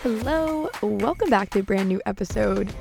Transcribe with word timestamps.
Hello, 0.00 0.70
welcome 0.80 1.28
back 1.28 1.50
to 1.50 1.58
a 1.58 1.62
brand 1.64 1.88
new 1.88 2.00
episode. 2.06 2.72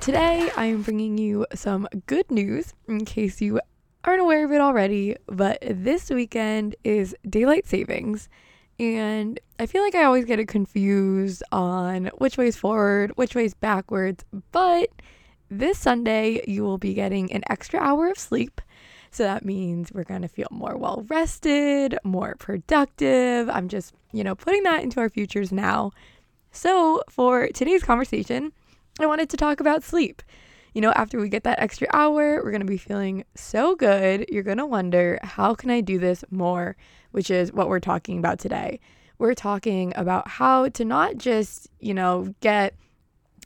Today, 0.00 0.50
I 0.54 0.66
am 0.66 0.82
bringing 0.82 1.16
you 1.16 1.46
some 1.54 1.88
good 2.06 2.30
news 2.30 2.74
in 2.86 3.06
case 3.06 3.40
you 3.40 3.58
aren't 4.04 4.20
aware 4.20 4.44
of 4.44 4.52
it 4.52 4.60
already, 4.60 5.16
but 5.26 5.58
this 5.62 6.10
weekend 6.10 6.76
is 6.84 7.16
daylight 7.26 7.66
savings. 7.66 8.28
And 8.78 9.40
I 9.58 9.64
feel 9.64 9.82
like 9.82 9.94
I 9.94 10.04
always 10.04 10.26
get 10.26 10.40
it 10.40 10.46
confused 10.46 11.42
on 11.50 12.10
which 12.18 12.36
way's 12.36 12.56
forward, 12.56 13.12
which 13.16 13.34
way's 13.34 13.54
backwards. 13.54 14.22
But 14.52 14.90
this 15.50 15.78
Sunday, 15.78 16.42
you 16.46 16.64
will 16.64 16.78
be 16.78 16.92
getting 16.92 17.32
an 17.32 17.44
extra 17.48 17.80
hour 17.80 18.08
of 18.08 18.18
sleep. 18.18 18.60
So 19.12 19.24
that 19.24 19.44
means 19.44 19.92
we're 19.92 20.04
going 20.04 20.22
to 20.22 20.28
feel 20.28 20.48
more 20.50 20.76
well 20.76 21.04
rested, 21.08 21.98
more 22.02 22.34
productive. 22.38 23.48
I'm 23.50 23.68
just, 23.68 23.94
you 24.10 24.24
know, 24.24 24.34
putting 24.34 24.62
that 24.62 24.82
into 24.82 25.00
our 25.00 25.10
futures 25.10 25.52
now. 25.52 25.92
So 26.50 27.02
for 27.10 27.48
today's 27.48 27.82
conversation, 27.82 28.52
I 28.98 29.06
wanted 29.06 29.28
to 29.30 29.36
talk 29.36 29.60
about 29.60 29.84
sleep. 29.84 30.22
You 30.72 30.80
know, 30.80 30.92
after 30.92 31.20
we 31.20 31.28
get 31.28 31.44
that 31.44 31.60
extra 31.60 31.86
hour, 31.92 32.42
we're 32.42 32.50
going 32.50 32.60
to 32.60 32.66
be 32.66 32.78
feeling 32.78 33.24
so 33.34 33.76
good. 33.76 34.24
You're 34.30 34.42
going 34.42 34.56
to 34.56 34.66
wonder, 34.66 35.18
how 35.22 35.54
can 35.54 35.70
I 35.70 35.82
do 35.82 35.98
this 35.98 36.24
more? 36.30 36.76
Which 37.10 37.30
is 37.30 37.52
what 37.52 37.68
we're 37.68 37.80
talking 37.80 38.18
about 38.18 38.38
today. 38.38 38.80
We're 39.18 39.34
talking 39.34 39.92
about 39.94 40.26
how 40.26 40.70
to 40.70 40.84
not 40.86 41.18
just, 41.18 41.68
you 41.80 41.92
know, 41.92 42.34
get 42.40 42.74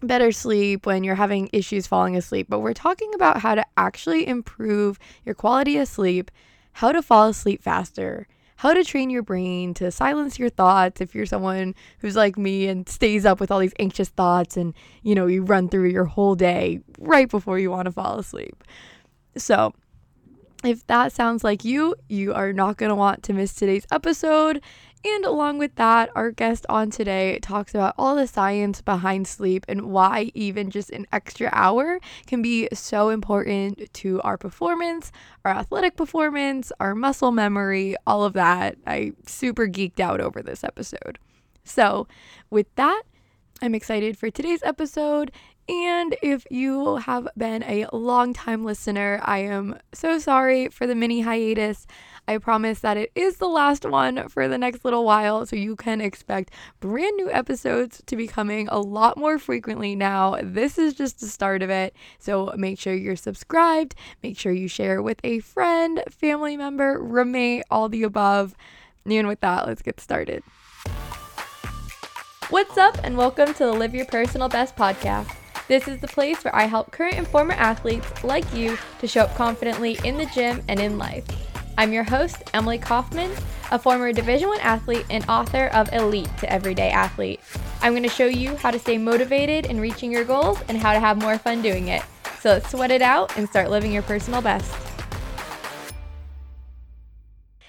better 0.02 0.32
sleep 0.32 0.86
when 0.86 1.04
you're 1.04 1.14
having 1.14 1.48
issues 1.52 1.86
falling 1.86 2.16
asleep, 2.16 2.46
but 2.48 2.60
we're 2.60 2.74
talking 2.74 3.14
about 3.14 3.40
how 3.40 3.54
to 3.54 3.64
actually 3.76 4.26
improve 4.26 4.98
your 5.24 5.34
quality 5.34 5.78
of 5.78 5.88
sleep, 5.88 6.30
how 6.72 6.92
to 6.92 7.02
fall 7.02 7.28
asleep 7.28 7.62
faster, 7.62 8.28
how 8.56 8.72
to 8.72 8.84
train 8.84 9.10
your 9.10 9.22
brain 9.22 9.74
to 9.74 9.90
silence 9.90 10.38
your 10.38 10.48
thoughts 10.48 11.00
if 11.00 11.14
you're 11.14 11.26
someone 11.26 11.74
who's 11.98 12.16
like 12.16 12.38
me 12.38 12.68
and 12.68 12.88
stays 12.88 13.26
up 13.26 13.38
with 13.38 13.50
all 13.50 13.58
these 13.58 13.74
anxious 13.78 14.08
thoughts 14.08 14.56
and 14.56 14.74
you 15.02 15.14
know 15.14 15.26
you 15.26 15.42
run 15.42 15.68
through 15.68 15.88
your 15.88 16.06
whole 16.06 16.34
day 16.34 16.80
right 16.98 17.30
before 17.30 17.58
you 17.58 17.70
want 17.70 17.86
to 17.86 17.92
fall 17.92 18.18
asleep. 18.18 18.64
So, 19.36 19.74
if 20.64 20.86
that 20.86 21.12
sounds 21.12 21.44
like 21.44 21.64
you, 21.64 21.94
you 22.08 22.32
are 22.32 22.52
not 22.52 22.78
going 22.78 22.88
to 22.88 22.96
want 22.96 23.22
to 23.24 23.34
miss 23.34 23.54
today's 23.54 23.86
episode. 23.92 24.62
And 25.06 25.24
along 25.24 25.58
with 25.58 25.76
that, 25.76 26.10
our 26.16 26.32
guest 26.32 26.66
on 26.68 26.90
today 26.90 27.38
talks 27.40 27.72
about 27.76 27.94
all 27.96 28.16
the 28.16 28.26
science 28.26 28.80
behind 28.80 29.28
sleep 29.28 29.64
and 29.68 29.82
why 29.82 30.32
even 30.34 30.68
just 30.68 30.90
an 30.90 31.06
extra 31.12 31.48
hour 31.52 32.00
can 32.26 32.42
be 32.42 32.68
so 32.72 33.10
important 33.10 33.92
to 33.94 34.20
our 34.22 34.36
performance, 34.36 35.12
our 35.44 35.52
athletic 35.52 35.96
performance, 35.96 36.72
our 36.80 36.96
muscle 36.96 37.30
memory, 37.30 37.94
all 38.04 38.24
of 38.24 38.32
that. 38.32 38.78
I 38.84 39.12
super 39.26 39.68
geeked 39.68 40.00
out 40.00 40.20
over 40.20 40.42
this 40.42 40.64
episode. 40.64 41.20
So, 41.62 42.08
with 42.50 42.66
that, 42.74 43.04
I'm 43.62 43.76
excited 43.76 44.18
for 44.18 44.28
today's 44.28 44.62
episode. 44.64 45.30
And 45.68 46.14
if 46.22 46.46
you 46.48 46.96
have 46.96 47.26
been 47.36 47.64
a 47.64 47.86
long 47.92 48.32
time 48.32 48.64
listener, 48.64 49.20
I 49.24 49.38
am 49.38 49.76
so 49.92 50.20
sorry 50.20 50.68
for 50.68 50.86
the 50.86 50.94
mini 50.94 51.22
hiatus. 51.22 51.88
I 52.28 52.38
promise 52.38 52.80
that 52.80 52.96
it 52.96 53.10
is 53.16 53.38
the 53.38 53.48
last 53.48 53.84
one 53.84 54.28
for 54.28 54.46
the 54.46 54.58
next 54.58 54.84
little 54.84 55.04
while, 55.04 55.44
so 55.44 55.56
you 55.56 55.74
can 55.74 56.00
expect 56.00 56.52
brand 56.78 57.16
new 57.16 57.32
episodes 57.32 58.00
to 58.06 58.14
be 58.14 58.28
coming 58.28 58.68
a 58.68 58.78
lot 58.78 59.16
more 59.16 59.40
frequently 59.40 59.96
now. 59.96 60.38
This 60.40 60.78
is 60.78 60.94
just 60.94 61.18
the 61.18 61.26
start 61.26 61.62
of 61.62 61.70
it, 61.70 61.96
so 62.20 62.52
make 62.56 62.78
sure 62.78 62.94
you're 62.94 63.16
subscribed, 63.16 63.96
make 64.22 64.38
sure 64.38 64.52
you 64.52 64.68
share 64.68 65.02
with 65.02 65.18
a 65.24 65.40
friend, 65.40 66.00
family 66.10 66.56
member, 66.56 67.02
roommate, 67.02 67.64
all 67.72 67.88
the 67.88 68.04
above. 68.04 68.54
And 69.04 69.26
with 69.26 69.40
that, 69.40 69.66
let's 69.66 69.82
get 69.82 69.98
started. 69.98 70.44
What's 72.50 72.78
up, 72.78 72.98
and 73.02 73.16
welcome 73.16 73.52
to 73.54 73.64
the 73.64 73.72
Live 73.72 73.96
Your 73.96 74.06
Personal 74.06 74.48
Best 74.48 74.76
podcast. 74.76 75.34
This 75.68 75.88
is 75.88 75.98
the 75.98 76.06
place 76.06 76.44
where 76.44 76.54
I 76.54 76.66
help 76.66 76.92
current 76.92 77.16
and 77.16 77.26
former 77.26 77.54
athletes 77.54 78.22
like 78.22 78.54
you 78.54 78.78
to 79.00 79.08
show 79.08 79.22
up 79.22 79.34
confidently 79.34 79.98
in 80.04 80.16
the 80.16 80.26
gym 80.26 80.62
and 80.68 80.78
in 80.78 80.96
life. 80.96 81.24
I'm 81.76 81.92
your 81.92 82.04
host, 82.04 82.36
Emily 82.54 82.78
Kaufman, 82.78 83.32
a 83.72 83.78
former 83.78 84.12
Division 84.12 84.48
1 84.48 84.60
athlete 84.60 85.04
and 85.10 85.28
author 85.28 85.66
of 85.74 85.92
Elite 85.92 86.30
to 86.38 86.52
Everyday 86.52 86.90
Athlete. 86.90 87.40
I'm 87.82 87.94
going 87.94 88.04
to 88.04 88.08
show 88.08 88.26
you 88.26 88.54
how 88.54 88.70
to 88.70 88.78
stay 88.78 88.96
motivated 88.96 89.66
in 89.66 89.80
reaching 89.80 90.12
your 90.12 90.22
goals 90.22 90.60
and 90.68 90.78
how 90.78 90.92
to 90.92 91.00
have 91.00 91.20
more 91.20 91.36
fun 91.36 91.62
doing 91.62 91.88
it. 91.88 92.04
So 92.40 92.50
let's 92.50 92.70
sweat 92.70 92.92
it 92.92 93.02
out 93.02 93.36
and 93.36 93.48
start 93.48 93.68
living 93.68 93.92
your 93.92 94.02
personal 94.02 94.40
best. 94.40 94.72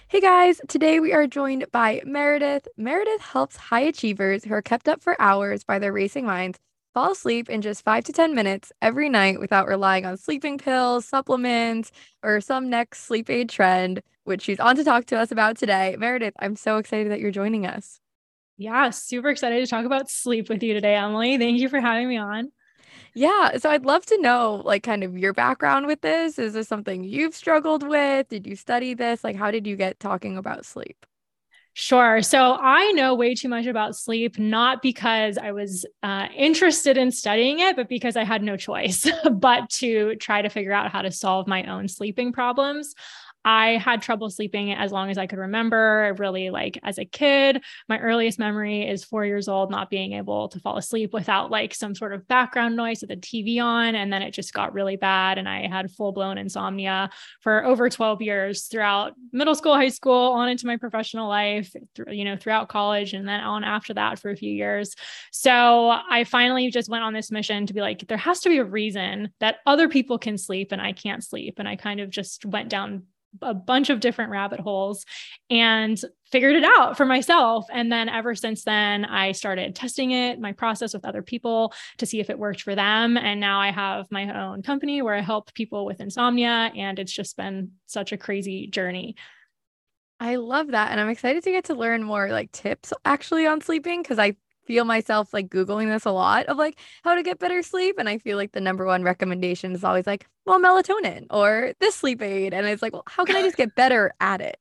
Hey 0.08 0.22
guys, 0.22 0.62
today 0.68 1.00
we 1.00 1.14
are 1.14 1.25
joined 1.25 1.66
by 1.72 2.02
Meredith. 2.06 2.68
Meredith 2.78 3.22
helps 3.22 3.58
high 3.58 3.81
achievers 3.81 4.44
who 4.44 4.53
are 4.53 4.62
kept 4.62 4.88
up 4.88 5.02
for 5.02 5.19
hours 5.19 5.64
by 5.64 5.79
their 5.79 5.91
racing 5.91 6.28
minds 6.28 6.59
fall 6.97 7.12
asleep 7.12 7.47
in 7.47 7.62
just 7.62 7.85
five 7.85 8.03
to 8.03 8.12
10 8.12 8.34
minutes 8.34 8.72
every 8.81 9.08
night 9.08 9.40
without 9.40 9.68
relying 9.68 10.03
on 10.03 10.18
sleeping 10.18 10.58
pills, 10.58 11.06
supplements, 11.06 11.91
or 12.24 12.41
some 12.41 12.72
next 12.72 13.02
sleep 13.02 13.30
aid 13.30 13.50
trend, 13.50 14.02
which 14.24 14.41
she's 14.41 14.59
on 14.59 14.75
to 14.75 14.84
talk 14.84 15.06
to 15.06 15.16
us 15.16 15.31
about 15.31 15.56
today. 15.56 15.96
Meredith, 16.00 16.34
I'm 16.40 16.56
so 16.56 16.78
excited 16.78 17.12
that 17.12 17.19
you're 17.19 17.30
joining 17.30 17.68
us. 17.68 18.00
Yeah, 18.58 18.90
super 18.90 19.30
excited 19.30 19.63
to 19.63 19.69
talk 19.69 19.85
about 19.85 20.09
sleep 20.09 20.50
with 20.50 20.63
you 20.63 20.74
today, 20.74 20.96
Emily. 20.96 21.38
Thank 21.38 21.59
you 21.59 21.69
for 21.69 21.80
having 21.80 22.09
me 22.09 22.18
on. 22.18 22.52
Yeah, 23.14 23.58
so 23.58 23.69
I'd 23.69 23.85
love 23.85 24.03
to 24.08 24.19
know 24.19 24.64
like 24.66 24.81
kind 24.81 25.03
of 25.03 25.16
your 25.16 25.34
background 25.34 25.85
with 25.85 26.02
this. 26.02 26.40
Is 26.40 26.53
this 26.53 26.68
something 26.68 27.03
you've 27.03 27.35
struggled 27.35 27.88
with? 27.88 28.28
Did 28.29 28.47
you 28.47 28.56
study 28.56 28.96
this? 28.96 29.24
Like 29.24 29.35
how 29.35 29.52
did 29.52 29.68
you 29.68 29.75
get 29.75 30.00
talking 30.00 30.35
about 30.35 30.66
sleep? 30.66 31.06
Sure. 31.80 32.24
So 32.24 32.58
I 32.60 32.92
know 32.94 33.14
way 33.14 33.36
too 33.36 33.50
much 33.50 33.68
about 33.68 33.96
sleep, 33.96 34.40
not 34.40 34.82
because 34.82 35.38
I 35.38 35.52
was 35.52 35.86
uh, 36.02 36.26
interested 36.36 36.98
in 36.98 37.12
studying 37.12 37.60
it, 37.60 37.76
but 37.76 37.88
because 37.88 38.18
I 38.18 38.24
had 38.24 38.42
no 38.42 38.58
choice 38.58 39.08
but 39.32 39.70
to 39.74 40.16
try 40.16 40.42
to 40.42 40.50
figure 40.50 40.74
out 40.74 40.92
how 40.92 41.04
to 41.04 41.12
solve 41.12 41.46
my 41.46 41.66
own 41.66 41.88
sleeping 41.88 42.32
problems. 42.32 42.96
I 43.47 43.78
had 43.78 44.02
trouble 44.02 44.30
sleeping 44.30 44.74
as 44.74 44.91
long 44.91 45.09
as 45.09 45.18
I 45.18 45.25
could 45.25 45.40
remember. 45.40 46.13
Really, 46.18 46.50
like 46.50 46.78
as 46.84 46.97
a 46.97 47.06
kid, 47.06 47.63
my 47.88 47.97
earliest 47.97 48.38
memory 48.38 48.85
is 48.85 49.06
four 49.06 49.24
years 49.24 49.47
old, 49.47 49.72
not 49.72 49.90
being 49.90 50.12
able 50.12 50.50
to 50.50 50.59
fall 50.59 50.75
asleep 50.75 51.13
without 51.13 51.50
like 51.50 51.74
some 51.74 51.96
sort 51.96 52.12
of 52.13 52.28
background 52.28 52.75
noise 52.75 53.00
with 53.00 53.09
the 53.09 53.16
TV 53.16 53.63
on. 53.63 53.96
And 53.96 54.12
then 54.12 54.22
it 54.22 54.31
just 54.31 54.52
got 54.52 54.74
really 54.74 54.97
bad. 54.97 55.38
And 55.38 55.47
I 55.47 55.66
had 55.66 55.90
full 55.90 56.12
blown 56.12 56.38
insomnia 56.38 57.09
for 57.40 57.63
over 57.63 57.90
12 57.90 58.22
years 58.22 58.68
throughout 58.68 59.13
middle 59.31 59.56
school, 59.56 59.75
high 59.75 59.88
school, 59.88 60.34
on 60.34 60.50
into 60.50 60.68
my 60.68 60.75
professional 60.75 61.29
life, 61.29 61.74
you 62.09 62.25
know, 62.25 62.35
throughout 62.35 62.68
college, 62.68 63.14
and 63.14 63.29
then 63.29 63.40
on 63.40 63.64
after 63.64 63.94
that 63.94 64.19
for 64.19 64.29
a 64.29 64.35
few 64.35 64.52
years. 64.52 64.94
So 65.31 65.90
I 65.90 66.25
finally 66.25 66.69
just 66.69 66.90
went 66.90 67.06
on 67.06 67.14
this 67.14 67.31
mission 67.31 67.66
to 67.66 67.74
be 67.74 67.79
like, 67.79 68.09
there 68.09 68.18
has 68.18 68.41
to 68.41 68.50
be 68.50 68.58
a 68.58 68.66
reason 68.66 69.29
that 69.40 69.59
other 69.66 69.88
people 69.88 70.19
can 70.19 70.38
sleep 70.38 70.74
and 70.74 70.81
I 70.81 70.91
can't 70.91 71.24
sleep. 71.24 71.59
And 71.59 71.68
I 71.69 71.78
kind 71.78 72.02
of 72.02 72.09
just 72.09 72.44
went 72.44 72.68
down 72.68 73.03
a 73.42 73.53
bunch 73.53 73.90
of 73.90 74.00
different 74.00 74.31
rabbit 74.31 74.59
holes 74.59 75.06
and 75.50 76.00
figured 76.31 76.56
it 76.56 76.64
out 76.64 76.98
for 76.98 77.06
myself. 77.06 77.66
And 77.72 77.92
then 77.92 78.09
ever 78.09 78.36
since 78.36 78.64
then, 78.64 79.06
I 79.06 79.31
started 79.31 79.75
testing 79.75 80.12
it, 80.12 80.40
my 80.40 80.52
process 80.52 80.94
with 80.94 81.06
other 81.06 81.22
people 81.22 81.73
to 81.97 82.06
see 82.06 82.20
if 82.20 82.29
it 82.29 82.40
worked 82.40 82.61
for 82.61 82.76
them. 82.76 83.17
And 83.17 83.40
now 83.40 83.59
I 83.59 83.72
have 83.72 84.08
my 84.11 84.38
own 84.38 84.61
company 84.61 85.02
where 85.02 85.16
I 85.16 85.22
help 85.22 85.53
people 85.53 85.85
with 85.85 86.02
insomnia. 86.02 86.72
And 86.76 87.00
it's 87.00 87.14
just 87.14 87.38
been 87.38 87.72
such 87.85 88.11
a 88.11 88.17
crazy 88.17 88.67
journey. 88.67 89.16
I 90.20 90.38
love 90.38 90.67
that. 90.72 90.91
And 90.91 91.00
I'm 91.00 91.09
excited 91.09 91.44
to 91.44 91.52
get 91.52 91.66
to 91.66 91.76
learn 91.76 92.03
more 92.03 92.29
like 92.29 92.52
tips 92.52 92.91
actually 93.06 93.46
on 93.46 93.61
sleeping 93.61 94.02
because 94.02 94.20
I 94.20 94.35
feel 94.67 94.85
myself 94.85 95.34
like 95.34 95.49
Googling 95.49 95.87
this 95.87 96.05
a 96.05 96.11
lot 96.11 96.46
of 96.47 96.58
like 96.58 96.79
how 97.03 97.16
to 97.16 97.23
get 97.23 97.40
better 97.40 97.64
sleep. 97.64 97.96
And 97.97 98.09
I 98.09 98.17
feel 98.19 98.37
like 98.37 98.52
the 98.52 98.61
number 98.61 98.85
one 98.85 99.03
recommendation 99.03 99.73
is 99.73 99.84
always 99.84 100.05
like, 100.08 100.28
well, 100.46 100.59
melatonin 100.59 101.25
or 101.31 101.73
this 101.79 101.96
sleep 101.96 102.22
aid. 102.22 102.53
And 102.53 102.67
it's 102.67 102.81
like, 102.81 102.93
well, 102.93 103.03
how 103.08 103.25
can 103.25 103.35
I 103.35 103.41
just 103.41 103.58
get 103.58 103.75
better 103.75 104.14
at 104.19 104.41
it? 104.41 104.59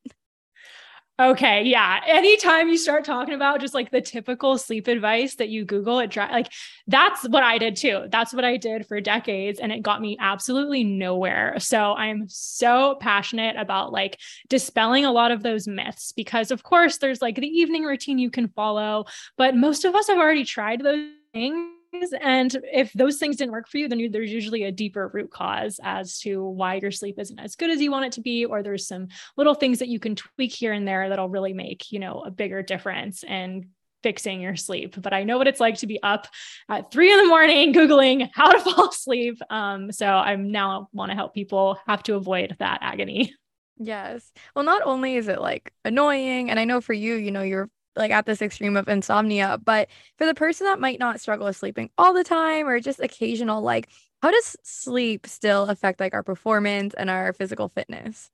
Okay, 1.19 1.63
yeah. 1.63 2.01
Anytime 2.07 2.69
you 2.69 2.77
start 2.77 3.07
talking 3.07 3.33
about 3.33 3.61
just 3.61 3.73
like 3.73 3.91
the 3.91 4.03
typical 4.03 4.59
sleep 4.59 4.87
advice 4.87 5.37
that 5.37 5.49
you 5.49 5.65
Google, 5.65 5.99
it 5.99 6.11
dry, 6.11 6.31
like 6.31 6.53
that's 6.87 7.27
what 7.27 7.43
I 7.43 7.57
did 7.57 7.75
too. 7.75 8.05
That's 8.13 8.35
what 8.35 8.45
I 8.45 8.59
did 8.59 8.87
for 8.87 9.01
decades, 9.01 9.59
and 9.59 9.73
it 9.73 9.81
got 9.81 10.03
me 10.03 10.19
absolutely 10.21 10.85
nowhere. 10.85 11.59
So 11.59 11.95
I'm 11.95 12.29
so 12.29 12.99
passionate 13.01 13.57
about 13.57 13.93
like 13.93 14.21
dispelling 14.51 15.07
a 15.07 15.13
lot 15.13 15.31
of 15.31 15.43
those 15.43 15.67
myths 15.67 16.13
because, 16.13 16.51
of 16.51 16.63
course, 16.63 16.99
there's 16.99 17.23
like 17.23 17.37
the 17.37 17.47
evening 17.47 17.85
routine 17.85 18.19
you 18.19 18.31
can 18.31 18.49
follow, 18.49 19.07
but 19.39 19.57
most 19.57 19.87
of 19.87 19.95
us 19.95 20.09
have 20.09 20.19
already 20.19 20.45
tried 20.45 20.83
those 20.83 21.09
things 21.33 21.76
and 22.21 22.57
if 22.73 22.93
those 22.93 23.19
things 23.19 23.37
didn't 23.37 23.53
work 23.53 23.69
for 23.69 23.79
you, 23.79 23.89
then 23.89 23.99
you, 23.99 24.09
there's 24.09 24.33
usually 24.33 24.65
a 24.65 24.73
deeper 24.73 25.11
root 25.13 25.31
cause 25.31 25.81
as 25.83 26.19
to 26.21 26.45
why 26.45 26.75
your 26.75 26.91
sleep 26.91 27.19
isn't 27.19 27.39
as 27.39 27.57
good 27.57 27.71
as 27.71 27.81
you 27.81 27.91
want 27.91 28.07
it 28.07 28.13
to 28.13 28.21
be, 28.21 28.45
or 28.45 28.63
there's 28.63 28.87
some 28.87 29.09
little 29.37 29.55
things 29.55 29.79
that 29.79 29.89
you 29.89 29.99
can 29.99 30.15
tweak 30.15 30.53
here 30.53 30.73
and 30.73 30.87
there 30.87 31.09
that'll 31.09 31.29
really 31.29 31.53
make, 31.53 31.91
you 31.93 31.99
know, 31.99 32.21
a 32.21 32.31
bigger 32.31 32.63
difference 32.63 33.25
and 33.25 33.67
fixing 34.03 34.41
your 34.41 34.57
sleep. 34.57 34.95
But 35.01 35.13
I 35.13 35.25
know 35.25 35.39
what 35.39 35.49
it's 35.49 35.61
like 35.61 35.79
to 35.79 35.87
be 35.87 36.03
up 36.03 36.29
at 36.69 36.93
three 36.93 37.13
in 37.13 37.19
the 37.19 37.27
morning 37.27 37.73
Googling 37.75 38.31
how 38.33 38.53
to 38.53 38.61
fall 38.61 38.91
asleep. 38.91 39.41
Um, 39.51 39.91
so 39.91 40.07
I'm 40.07 40.53
now 40.53 40.89
want 40.93 41.11
to 41.11 41.17
help 41.17 41.35
people 41.35 41.79
have 41.87 42.03
to 42.05 42.15
avoid 42.15 42.57
that 42.59 42.79
agony. 42.83 43.35
Yes. 43.79 44.33
Well, 44.55 44.65
not 44.65 44.83
only 44.85 45.17
is 45.17 45.29
it 45.29 45.41
like 45.41 45.73
annoying, 45.85 46.51
and 46.51 46.59
I 46.59 46.65
know 46.65 46.81
for 46.81 46.95
you, 46.95 47.15
you 47.15 47.31
know, 47.31 47.43
you're 47.43 47.69
like 47.97 48.11
at 48.11 48.27
this 48.27 48.43
extreme 48.43 48.77
of 48.77 48.89
insomnia. 48.89 49.59
But 49.65 49.89
for 50.19 50.27
the 50.27 50.35
person 50.35 50.67
that 50.67 50.81
might 50.81 50.99
not 50.99 51.21
struggle 51.21 51.47
with 51.47 51.57
sleeping 51.57 51.91
all 51.99 52.13
the 52.13 52.25
time 52.25 52.69
or 52.69 52.79
just 52.81 53.01
occasional, 53.01 53.63
like 53.63 53.89
how 54.23 54.31
does 54.31 54.57
sleep 54.63 55.27
still 55.27 55.65
affect 55.65 56.01
like 56.01 56.15
our 56.15 56.23
performance 56.23 56.95
and 56.95 57.11
our 57.11 57.33
physical 57.33 57.69
fitness? 57.69 58.31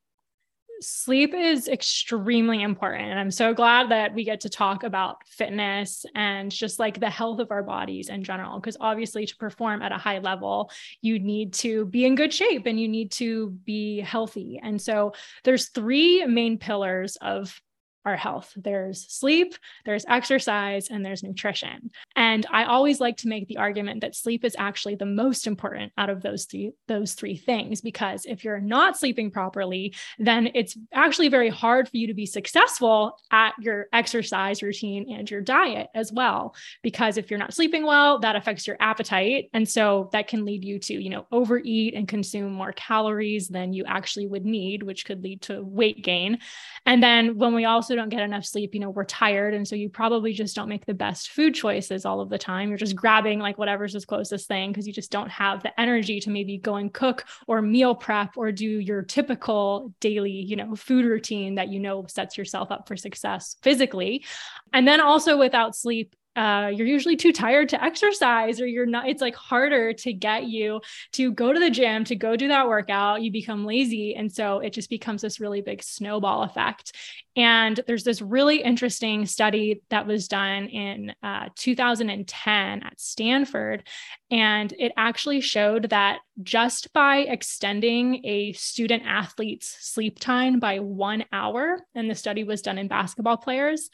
Sleep 0.81 1.33
is 1.33 1.69
extremely 1.69 2.61
important. 2.61 3.05
And 3.05 3.19
I'm 3.19 3.31
so 3.31 3.55
glad 3.55 3.91
that 3.91 4.15
we 4.15 4.25
get 4.25 4.41
to 4.41 4.49
talk 4.49 4.83
about 4.83 5.25
fitness 5.29 6.05
and 6.17 6.51
just 6.51 6.81
like 6.81 6.99
the 6.99 7.09
health 7.09 7.39
of 7.39 7.53
our 7.53 7.63
bodies 7.63 8.09
in 8.09 8.25
general. 8.25 8.59
Because 8.59 8.77
obviously, 8.81 9.25
to 9.27 9.37
perform 9.37 9.81
at 9.81 9.93
a 9.93 9.99
high 9.99 10.19
level, 10.19 10.73
you 11.01 11.21
need 11.21 11.53
to 11.55 11.85
be 11.87 12.05
in 12.05 12.17
good 12.17 12.35
shape 12.35 12.67
and 12.67 12.81
you 12.81 12.89
need 12.89 13.13
to 13.13 13.51
be 13.65 14.01
healthy. 14.01 14.59
And 14.61 14.81
so, 14.83 15.13
there's 15.45 15.69
three 15.69 16.25
main 16.27 16.59
pillars 16.59 17.17
of 17.21 17.61
our 18.05 18.17
health. 18.17 18.53
There's 18.57 19.07
sleep, 19.13 19.55
there's 19.85 20.05
exercise, 20.09 20.89
and 20.89 21.05
there's 21.05 21.23
nutrition. 21.23 21.91
And 22.17 22.47
I 22.51 22.65
always 22.65 23.01
like 23.01 23.17
to 23.19 23.29
make 23.29 23.49
the 23.49 23.59
argument 23.59 24.01
that 24.01 24.17
sleep 24.17 24.45
is 24.45 24.57
actually 24.59 24.97
the 24.97 25.07
most 25.07 25.47
important 25.47 25.93
out 25.99 26.11
of 26.11 26.23
those 26.23 26.45
three 26.45 26.73
those 26.89 27.15
three 27.15 27.37
things 27.37 27.81
because 27.81 28.25
if 28.27 28.45
you're 28.45 28.61
not 28.61 28.99
sleeping 28.99 29.31
properly, 29.31 29.95
then 30.19 30.51
it's 30.55 30.77
actually 30.93 31.29
very 31.29 31.49
hard 31.49 31.89
for 31.89 31.97
you 31.97 32.07
to 32.07 32.15
be 32.15 32.27
successful 32.27 33.17
at 33.31 33.55
your 33.61 33.87
exercise 33.93 34.63
routine 34.63 35.13
and 35.13 35.31
your 35.31 35.41
diet 35.41 35.89
as 35.95 36.13
well 36.13 36.55
because 36.83 37.17
if 37.17 37.31
you're 37.31 37.39
not 37.39 37.55
sleeping 37.55 37.85
well, 37.85 38.19
that 38.21 38.37
affects 38.37 38.67
your 38.67 38.77
appetite 38.81 39.49
and 39.53 39.69
so 39.69 40.09
that 40.13 40.29
can 40.29 40.45
lead 40.45 40.65
you 40.65 40.79
to, 40.79 40.95
you 40.95 41.11
know, 41.11 41.27
overeat 41.33 41.95
and 41.95 42.09
consume 42.09 42.53
more 42.53 42.73
calories 42.73 43.49
than 43.49 43.73
you 43.73 43.85
actually 43.87 44.27
would 44.27 44.45
need, 44.45 44.83
which 44.83 45.05
could 45.05 45.23
lead 45.23 45.43
to 45.43 45.63
weight 45.63 46.03
gain. 46.03 46.39
And 46.87 47.03
then 47.03 47.39
when 47.39 47.55
we 47.55 47.65
also 47.65 47.92
don't 47.97 48.09
get 48.09 48.23
enough 48.23 48.45
sleep, 48.45 48.75
you 48.75 48.81
know, 48.81 48.91
we're 48.91 49.05
tired. 49.05 49.55
And 49.55 49.67
so 49.67 49.75
you 49.75 49.89
probably 49.89 50.33
just 50.33 50.55
don't 50.55 50.69
make 50.69 50.87
the 50.87 50.95
best 50.95 51.31
food 51.31 51.55
choices 51.55 52.05
all 52.05 52.21
of 52.21 52.29
the 52.29 52.39
time. 52.39 52.69
You're 52.69 52.79
just 52.79 52.97
grabbing 52.97 53.39
like 53.39 53.59
whatever's 53.59 53.93
the 53.93 54.01
closest 54.01 54.49
thing 54.49 54.71
because 54.71 54.87
you 54.87 54.93
just 54.93 55.11
don't 55.11 55.31
have 55.31 55.63
the 55.63 55.79
energy 55.81 56.21
to 56.21 56.31
maybe 56.31 56.59
go 56.59 56.77
and 56.77 56.93
cook 56.93 57.25
or 57.47 57.63
meal 57.63 57.95
prep 57.95 58.37
or 58.37 58.53
do 58.53 58.67
your 58.67 59.03
typical 59.03 59.95
daily, 60.01 60.31
you 60.31 60.57
know, 60.57 60.75
food 60.75 61.05
routine 61.05 61.57
that 61.57 61.69
you 61.69 61.81
know 61.81 62.07
sets 62.09 62.39
yourself 62.39 62.71
up 62.71 62.89
for 62.89 62.97
success 62.97 63.57
physically. 63.63 64.25
And 64.73 64.87
then 64.87 65.01
also 65.01 65.39
without 65.39 65.77
sleep, 65.77 66.15
uh, 66.37 66.71
you're 66.75 66.87
usually 66.87 67.17
too 67.17 67.33
tired 67.33 67.69
to 67.69 67.83
exercise 67.83 68.61
or 68.61 68.67
you're 68.67 68.87
not 68.87 69.09
it's 69.09 69.23
like 69.23 69.35
harder 69.35 69.93
to 69.93 70.13
get 70.13 70.45
you 70.45 70.81
to 71.13 71.33
go 71.33 71.53
to 71.53 71.61
the 71.61 71.71
gym 71.71 72.05
to 72.05 72.17
go 72.17 72.37
do 72.37 72.49
that 72.49 72.67
workout 72.67 73.23
you 73.23 73.31
become 73.31 73.65
lazy 73.65 74.15
and 74.15 74.33
so 74.33 74.61
it 74.61 74.73
just 74.73 74.91
becomes 74.91 75.23
this 75.23 75.41
really 75.41 75.61
big 75.61 75.83
snowball 75.83 76.43
effect. 76.43 76.97
And 77.35 77.81
there's 77.87 78.05
this 78.05 78.21
really 78.21 78.63
interesting 78.63 79.25
study 79.25 79.83
that 79.89 80.07
was 80.07 80.29
done 80.29 80.67
in 80.67 81.15
uh, 81.23 81.49
2010 81.57 82.83
at 82.83 83.01
stanford 83.01 83.89
and 84.31 84.73
it 84.79 84.93
actually 84.97 85.41
showed 85.41 85.91
that 85.91 86.21
just 86.43 86.93
by 86.93 87.19
extending 87.19 88.25
a 88.25 88.53
student 88.53 89.03
athlete's 89.07 89.77
sleep 89.81 90.19
time 90.19 90.61
by 90.61 90.79
one 90.79 91.25
hour 91.33 91.79
and 91.95 92.11
the 92.11 92.15
study 92.15 92.45
was 92.45 92.63
done 92.63 92.79
in 92.79 92.89
basketball 92.89 93.37
players 93.37 93.89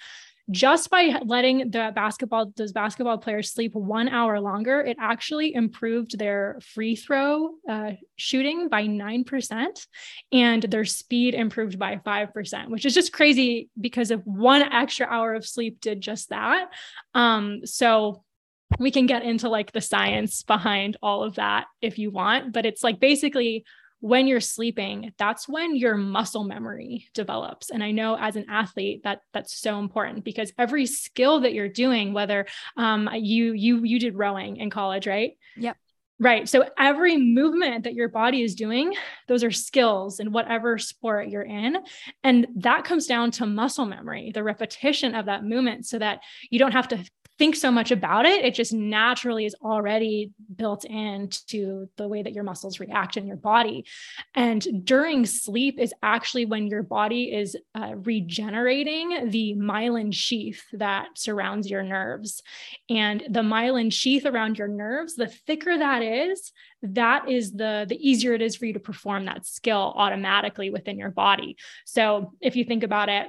just 0.50 0.88
by 0.88 1.20
letting 1.24 1.70
the 1.70 1.92
basketball 1.94 2.52
those 2.56 2.72
basketball 2.72 3.18
players 3.18 3.50
sleep 3.52 3.74
one 3.74 4.08
hour 4.08 4.40
longer 4.40 4.80
it 4.80 4.96
actually 4.98 5.54
improved 5.54 6.18
their 6.18 6.58
free 6.62 6.96
throw 6.96 7.50
uh, 7.68 7.92
shooting 8.16 8.68
by 8.68 8.84
9% 8.84 9.86
and 10.32 10.62
their 10.62 10.84
speed 10.84 11.34
improved 11.34 11.78
by 11.78 11.96
5% 11.96 12.70
which 12.70 12.86
is 12.86 12.94
just 12.94 13.12
crazy 13.12 13.68
because 13.78 14.10
of 14.10 14.22
one 14.24 14.62
extra 14.62 15.06
hour 15.06 15.34
of 15.34 15.46
sleep 15.46 15.80
did 15.80 16.00
just 16.00 16.30
that 16.30 16.70
um, 17.14 17.60
so 17.64 18.24
we 18.78 18.90
can 18.90 19.06
get 19.06 19.22
into 19.22 19.48
like 19.48 19.72
the 19.72 19.80
science 19.80 20.42
behind 20.42 20.96
all 21.02 21.22
of 21.22 21.36
that 21.36 21.66
if 21.82 21.98
you 21.98 22.10
want 22.10 22.52
but 22.52 22.64
it's 22.64 22.82
like 22.82 23.00
basically 23.00 23.64
when 24.00 24.26
you're 24.26 24.40
sleeping 24.40 25.12
that's 25.18 25.48
when 25.48 25.74
your 25.74 25.96
muscle 25.96 26.44
memory 26.44 27.08
develops 27.14 27.70
and 27.70 27.82
i 27.82 27.90
know 27.90 28.16
as 28.18 28.36
an 28.36 28.46
athlete 28.48 29.02
that 29.04 29.20
that's 29.32 29.58
so 29.58 29.78
important 29.78 30.24
because 30.24 30.52
every 30.58 30.86
skill 30.86 31.40
that 31.40 31.52
you're 31.52 31.68
doing 31.68 32.12
whether 32.12 32.46
um, 32.76 33.08
you 33.14 33.52
you 33.52 33.82
you 33.84 33.98
did 33.98 34.16
rowing 34.16 34.56
in 34.56 34.70
college 34.70 35.06
right 35.06 35.32
yep 35.56 35.76
Right. 36.20 36.48
So 36.48 36.68
every 36.76 37.16
movement 37.16 37.84
that 37.84 37.94
your 37.94 38.08
body 38.08 38.42
is 38.42 38.56
doing, 38.56 38.92
those 39.28 39.44
are 39.44 39.52
skills 39.52 40.18
in 40.18 40.32
whatever 40.32 40.76
sport 40.76 41.28
you're 41.28 41.42
in. 41.42 41.76
And 42.24 42.48
that 42.56 42.82
comes 42.82 43.06
down 43.06 43.30
to 43.32 43.46
muscle 43.46 43.86
memory, 43.86 44.32
the 44.34 44.42
repetition 44.42 45.14
of 45.14 45.26
that 45.26 45.44
movement 45.44 45.86
so 45.86 45.96
that 46.00 46.20
you 46.50 46.58
don't 46.58 46.72
have 46.72 46.88
to 46.88 47.04
think 47.38 47.54
so 47.54 47.70
much 47.70 47.90
about 47.90 48.26
it. 48.26 48.44
It 48.44 48.54
just 48.54 48.72
naturally 48.72 49.46
is 49.46 49.54
already 49.62 50.32
built 50.56 50.84
into 50.84 51.88
the 51.96 52.08
way 52.08 52.22
that 52.22 52.32
your 52.32 52.44
muscles 52.44 52.80
react 52.80 53.16
in 53.16 53.26
your 53.26 53.36
body. 53.36 53.84
And 54.34 54.84
during 54.84 55.24
sleep 55.24 55.78
is 55.78 55.94
actually 56.02 56.46
when 56.46 56.66
your 56.66 56.82
body 56.82 57.32
is 57.32 57.56
uh, 57.74 57.94
regenerating 57.96 59.30
the 59.30 59.54
myelin 59.56 60.12
sheath 60.12 60.62
that 60.72 61.08
surrounds 61.14 61.70
your 61.70 61.82
nerves. 61.82 62.42
And 62.90 63.22
the 63.30 63.40
myelin 63.40 63.92
sheath 63.92 64.26
around 64.26 64.58
your 64.58 64.68
nerves, 64.68 65.14
the 65.14 65.28
thicker 65.28 65.78
that 65.78 66.02
is, 66.02 66.52
that 66.82 67.28
is 67.28 67.52
the 67.52 67.86
the 67.88 67.96
easier 67.96 68.34
it 68.34 68.42
is 68.42 68.56
for 68.56 68.66
you 68.66 68.72
to 68.72 68.80
perform 68.80 69.24
that 69.24 69.46
skill 69.46 69.92
automatically 69.96 70.70
within 70.70 70.98
your 70.98 71.10
body. 71.10 71.56
So 71.84 72.32
if 72.40 72.56
you 72.56 72.64
think 72.64 72.82
about 72.82 73.08
it, 73.08 73.28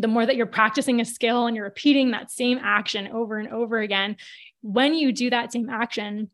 the 0.00 0.08
more 0.08 0.24
that 0.24 0.36
you're 0.36 0.46
practicing 0.46 1.00
a 1.00 1.04
skill 1.04 1.46
and 1.46 1.56
you're 1.56 1.64
repeating 1.64 2.10
that 2.10 2.30
same 2.30 2.58
action 2.62 3.08
over 3.08 3.38
and 3.38 3.48
over 3.48 3.78
again, 3.78 4.16
when 4.62 4.94
you 4.94 5.12
do 5.12 5.30
that 5.30 5.52
same 5.52 5.68
action, 5.70 6.30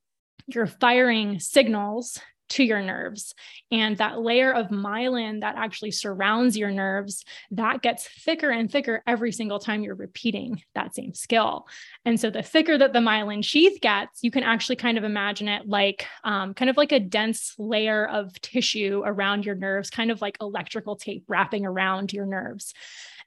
you're 0.46 0.66
firing 0.66 1.40
signals 1.40 2.18
to 2.48 2.62
your 2.62 2.80
nerves. 2.80 3.34
And 3.72 3.96
that 3.98 4.20
layer 4.20 4.52
of 4.52 4.68
myelin 4.68 5.40
that 5.40 5.56
actually 5.56 5.90
surrounds 5.90 6.56
your 6.56 6.70
nerves, 6.70 7.24
that 7.50 7.82
gets 7.82 8.08
thicker 8.08 8.50
and 8.50 8.70
thicker 8.70 9.02
every 9.06 9.32
single 9.32 9.58
time 9.58 9.82
you're 9.82 9.94
repeating 9.94 10.62
that 10.74 10.94
same 10.94 11.12
skill. 11.14 11.66
And 12.04 12.20
so 12.20 12.30
the 12.30 12.42
thicker 12.42 12.78
that 12.78 12.92
the 12.92 13.00
myelin 13.00 13.44
sheath 13.44 13.80
gets, 13.80 14.22
you 14.22 14.30
can 14.30 14.44
actually 14.44 14.76
kind 14.76 14.98
of 14.98 15.04
imagine 15.04 15.48
it 15.48 15.68
like 15.68 16.06
um, 16.24 16.54
kind 16.54 16.70
of 16.70 16.76
like 16.76 16.92
a 16.92 17.00
dense 17.00 17.54
layer 17.58 18.06
of 18.06 18.40
tissue 18.40 19.02
around 19.04 19.44
your 19.44 19.56
nerves, 19.56 19.90
kind 19.90 20.10
of 20.10 20.22
like 20.22 20.36
electrical 20.40 20.96
tape 20.96 21.24
wrapping 21.26 21.66
around 21.66 22.12
your 22.12 22.26
nerves. 22.26 22.72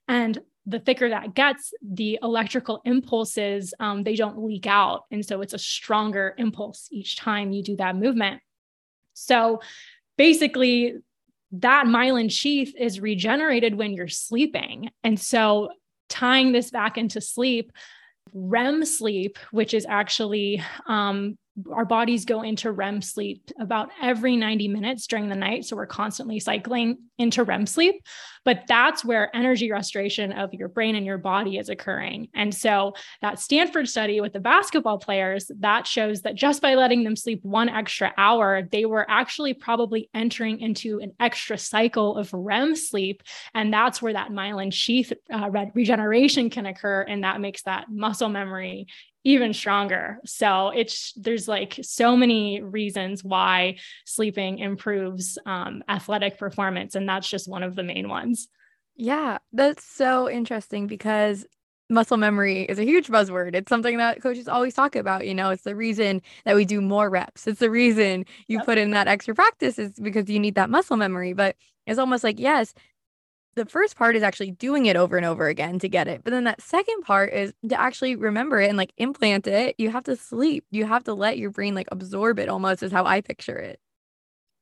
And 0.10 0.38
the 0.66 0.80
thicker 0.80 1.10
that 1.10 1.34
gets, 1.34 1.74
the 1.82 2.20
electrical 2.22 2.82
impulses, 2.84 3.74
um, 3.80 4.04
they 4.04 4.16
don't 4.16 4.44
leak 4.44 4.68
out. 4.68 5.06
And 5.12 5.26
so 5.26 5.42
it's 5.42 5.54
a 5.54 5.60
stronger 5.60 6.36
impulse 6.38 6.90
each 6.92 7.16
time 7.16 7.52
you 7.52 7.64
do 7.64 7.78
that 7.78 7.96
movement. 7.96 8.42
So 9.14 9.62
basically, 10.18 10.96
that 11.52 11.86
myelin 11.86 12.32
sheath 12.32 12.74
is 12.78 13.00
regenerated 13.00 13.76
when 13.76 13.94
you're 13.94 14.08
sleeping. 14.08 14.90
And 15.04 15.20
so 15.20 15.70
tying 16.10 16.52
this 16.52 16.70
back 16.70 16.98
into 16.98 17.22
sleep, 17.22 17.72
REM 18.34 18.86
sleep, 18.86 19.38
which 19.52 19.74
is 19.74 19.86
actually 19.90 20.62
um, 20.86 21.38
our 21.72 21.86
bodies 21.86 22.26
go 22.26 22.42
into 22.42 22.72
REM 22.72 23.02
sleep 23.02 23.50
about 23.60 23.90
every 24.02 24.36
90 24.36 24.68
minutes 24.68 25.08
during 25.08 25.30
the 25.30 25.36
night. 25.36 25.66
So 25.66 25.76
we're 25.76 25.86
constantly 25.86 26.40
cycling 26.40 26.98
into 27.18 27.44
REM 27.44 27.66
sleep. 27.66 28.04
But 28.46 28.64
that's 28.68 29.04
where 29.04 29.36
energy 29.36 29.72
restoration 29.72 30.32
of 30.32 30.54
your 30.54 30.70
brain 30.70 30.96
and 30.96 31.06
your 31.06 31.18
body 31.18 31.58
is 31.58 31.70
occurring. 31.70 32.30
And 32.34 32.56
so 32.56 32.94
that 33.22 33.40
Stanford 33.40 33.88
study 33.90 34.22
with 34.22 34.34
the 34.34 34.40
basketball 34.40 34.98
players, 34.98 35.52
that 35.60 35.86
shows 35.86 36.22
that 36.22 36.36
just 36.36 36.62
by 36.62 36.76
letting 36.76 37.04
them 37.04 37.16
sleep 37.16 37.44
one 37.44 37.70
extra 37.70 38.14
hour, 38.18 38.64
they 38.72 38.86
were 38.86 39.06
actually 39.10 39.54
probably 39.54 40.10
entering 40.14 40.62
into 40.62 41.00
an 41.00 41.14
extra 41.20 41.58
cycle 41.58 42.18
of 42.18 42.34
REM 42.34 42.76
sleep. 42.76 43.24
And 43.54 43.74
that's 43.74 44.02
where 44.02 44.14
that 44.14 44.32
myelin 44.32 44.74
sheath 44.74 45.12
uh, 45.32 45.50
regeneration 45.74 46.50
can 46.50 46.66
occur. 46.66 47.02
And 47.02 47.24
that 47.24 47.42
makes 47.42 47.64
that 47.64 47.88
muscle 47.90 48.30
memory 48.30 48.88
even 49.24 49.54
stronger. 49.54 50.20
So 50.26 50.70
it's 50.70 51.14
there's 51.16 51.48
like 51.48 51.80
so 51.82 52.16
many 52.16 52.62
reasons 52.62 53.24
why 53.24 53.78
sleeping 54.06 54.60
improves 54.60 55.38
um, 55.46 55.84
athletic 55.88 56.38
performance, 56.38 56.96
and 56.96 57.08
that's 57.08 57.30
just 57.30 57.50
one 57.50 57.64
of 57.64 57.76
the 57.76 57.84
main 57.84 58.10
ones. 58.10 58.48
Yeah, 58.96 59.38
that's 59.54 59.84
so 59.84 60.30
interesting 60.30 60.88
because 60.88 61.46
muscle 61.90 62.18
memory 62.18 62.64
is 62.64 62.80
a 62.80 62.84
huge 62.84 63.08
buzzword. 63.08 63.56
It's 63.56 63.70
something 63.70 63.98
that 63.98 64.22
coaches 64.22 64.48
always 64.48 64.74
talk 64.74 64.96
about. 64.96 65.26
You 65.26 65.34
know, 65.34 65.50
it's 65.50 65.64
the 65.64 65.76
reason 65.76 66.22
that 66.46 66.56
we 66.56 66.66
do 66.66 66.82
more 66.82 67.10
reps. 67.10 67.48
It's 67.48 67.60
the 67.60 67.72
reason 67.72 68.26
you 68.48 68.58
yep. 68.58 68.66
put 68.66 68.78
in 68.78 68.92
that 68.92 69.08
extra 69.08 69.34
practice 69.34 69.80
is 69.80 69.92
because 69.94 70.30
you 70.30 70.40
need 70.40 70.56
that 70.56 70.70
muscle 70.70 70.98
memory. 70.98 71.34
But 71.34 71.56
it's 71.88 72.00
almost 72.00 72.24
like, 72.24 72.40
yes, 72.40 72.74
the 73.60 73.66
first 73.66 73.98
part 73.98 74.16
is 74.16 74.24
actually 74.24 74.52
doing 74.52 74.86
it 74.86 74.96
over 74.96 75.18
and 75.18 75.26
over 75.26 75.48
again 75.48 75.80
to 75.80 75.90
get 75.90 76.08
it. 76.08 76.22
But 76.24 76.32
then 76.32 76.46
that 76.46 76.62
second 76.62 77.02
part 77.02 77.34
is 77.34 77.54
to 77.68 77.80
actually 77.80 78.16
remember 78.16 78.62
it 78.62 78.70
and 78.70 78.78
like 78.78 78.94
implant 78.98 79.48
it. 79.48 79.76
You 79.78 79.90
have 79.90 80.06
to 80.06 80.16
sleep. 80.16 80.64
You 80.72 80.86
have 80.86 81.04
to 81.04 81.14
let 81.14 81.38
your 81.38 81.52
brain 81.52 81.76
like 81.76 81.90
absorb 81.92 82.40
it 82.40 82.48
almost 82.48 82.82
is 82.82 82.92
how 82.92 83.06
I 83.06 83.20
picture 83.20 83.58
it. 83.58 83.80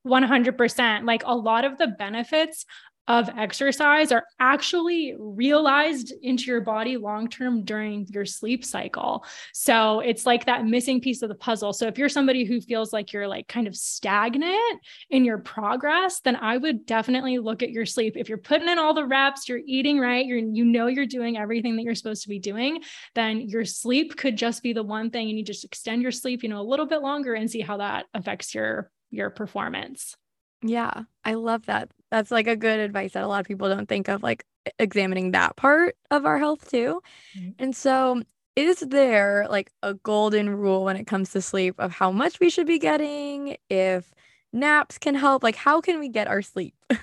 100%. 0.05 1.05
Like 1.05 1.21
a 1.25 1.35
lot 1.35 1.63
of 1.63 1.77
the 1.77 1.87
benefits 1.87 2.65
of 3.07 3.29
exercise 3.37 4.11
are 4.11 4.25
actually 4.39 5.15
realized 5.17 6.13
into 6.21 6.45
your 6.45 6.61
body 6.61 6.97
long 6.97 7.29
term 7.29 7.63
during 7.63 8.05
your 8.09 8.25
sleep 8.25 8.65
cycle. 8.65 9.25
So 9.53 10.01
it's 10.01 10.25
like 10.25 10.45
that 10.45 10.65
missing 10.65 10.99
piece 10.99 11.21
of 11.21 11.29
the 11.29 11.35
puzzle. 11.35 11.71
So 11.71 11.87
if 11.87 11.97
you're 11.97 12.09
somebody 12.09 12.43
who 12.43 12.59
feels 12.59 12.91
like 12.91 13.13
you're 13.13 13.27
like 13.27 13.47
kind 13.47 13.67
of 13.67 13.75
stagnant 13.75 14.81
in 15.09 15.23
your 15.23 15.37
progress, 15.37 16.19
then 16.19 16.35
I 16.35 16.57
would 16.57 16.85
definitely 16.85 17.39
look 17.39 17.63
at 17.63 17.71
your 17.71 17.85
sleep. 17.85 18.15
If 18.17 18.27
you're 18.27 18.37
putting 18.37 18.67
in 18.67 18.77
all 18.77 18.93
the 18.93 19.05
reps, 19.05 19.47
you're 19.47 19.61
eating 19.65 19.99
right, 19.99 20.25
you're 20.25 20.37
you 20.37 20.65
know 20.65 20.87
you're 20.87 21.05
doing 21.05 21.37
everything 21.37 21.77
that 21.77 21.83
you're 21.83 21.95
supposed 21.95 22.23
to 22.23 22.29
be 22.29 22.39
doing, 22.39 22.81
then 23.15 23.41
your 23.41 23.63
sleep 23.63 24.17
could 24.17 24.37
just 24.37 24.61
be 24.61 24.73
the 24.73 24.83
one 24.83 25.11
thing 25.11 25.29
and 25.29 25.37
you 25.37 25.45
just 25.45 25.63
extend 25.63 26.01
your 26.01 26.11
sleep, 26.11 26.43
you 26.43 26.49
know, 26.49 26.59
a 26.59 26.63
little 26.63 26.85
bit 26.85 27.01
longer 27.01 27.33
and 27.33 27.49
see 27.49 27.61
how 27.61 27.77
that 27.77 28.05
affects 28.13 28.53
your 28.53 28.91
your 29.11 29.29
performance. 29.29 30.15
Yeah, 30.61 31.03
I 31.23 31.35
love 31.35 31.67
that. 31.67 31.89
That's 32.11 32.31
like 32.31 32.47
a 32.47 32.55
good 32.55 32.79
advice 32.79 33.13
that 33.13 33.23
a 33.23 33.27
lot 33.27 33.41
of 33.41 33.47
people 33.47 33.69
don't 33.69 33.87
think 33.87 34.07
of, 34.07 34.23
like 34.23 34.45
examining 34.79 35.31
that 35.31 35.55
part 35.55 35.95
of 36.11 36.25
our 36.25 36.37
health 36.37 36.69
too. 36.69 37.01
Mm-hmm. 37.37 37.49
And 37.59 37.75
so, 37.75 38.21
is 38.55 38.79
there 38.79 39.45
like 39.49 39.71
a 39.83 39.93
golden 39.93 40.49
rule 40.49 40.83
when 40.83 40.97
it 40.97 41.05
comes 41.05 41.31
to 41.31 41.41
sleep 41.41 41.75
of 41.77 41.91
how 41.91 42.11
much 42.11 42.39
we 42.39 42.49
should 42.49 42.67
be 42.67 42.79
getting? 42.79 43.57
If 43.69 44.11
naps 44.53 44.97
can 44.97 45.15
help, 45.15 45.43
like 45.43 45.55
how 45.55 45.81
can 45.81 45.99
we 45.99 46.09
get 46.09 46.27
our 46.27 46.41
sleep? 46.41 46.73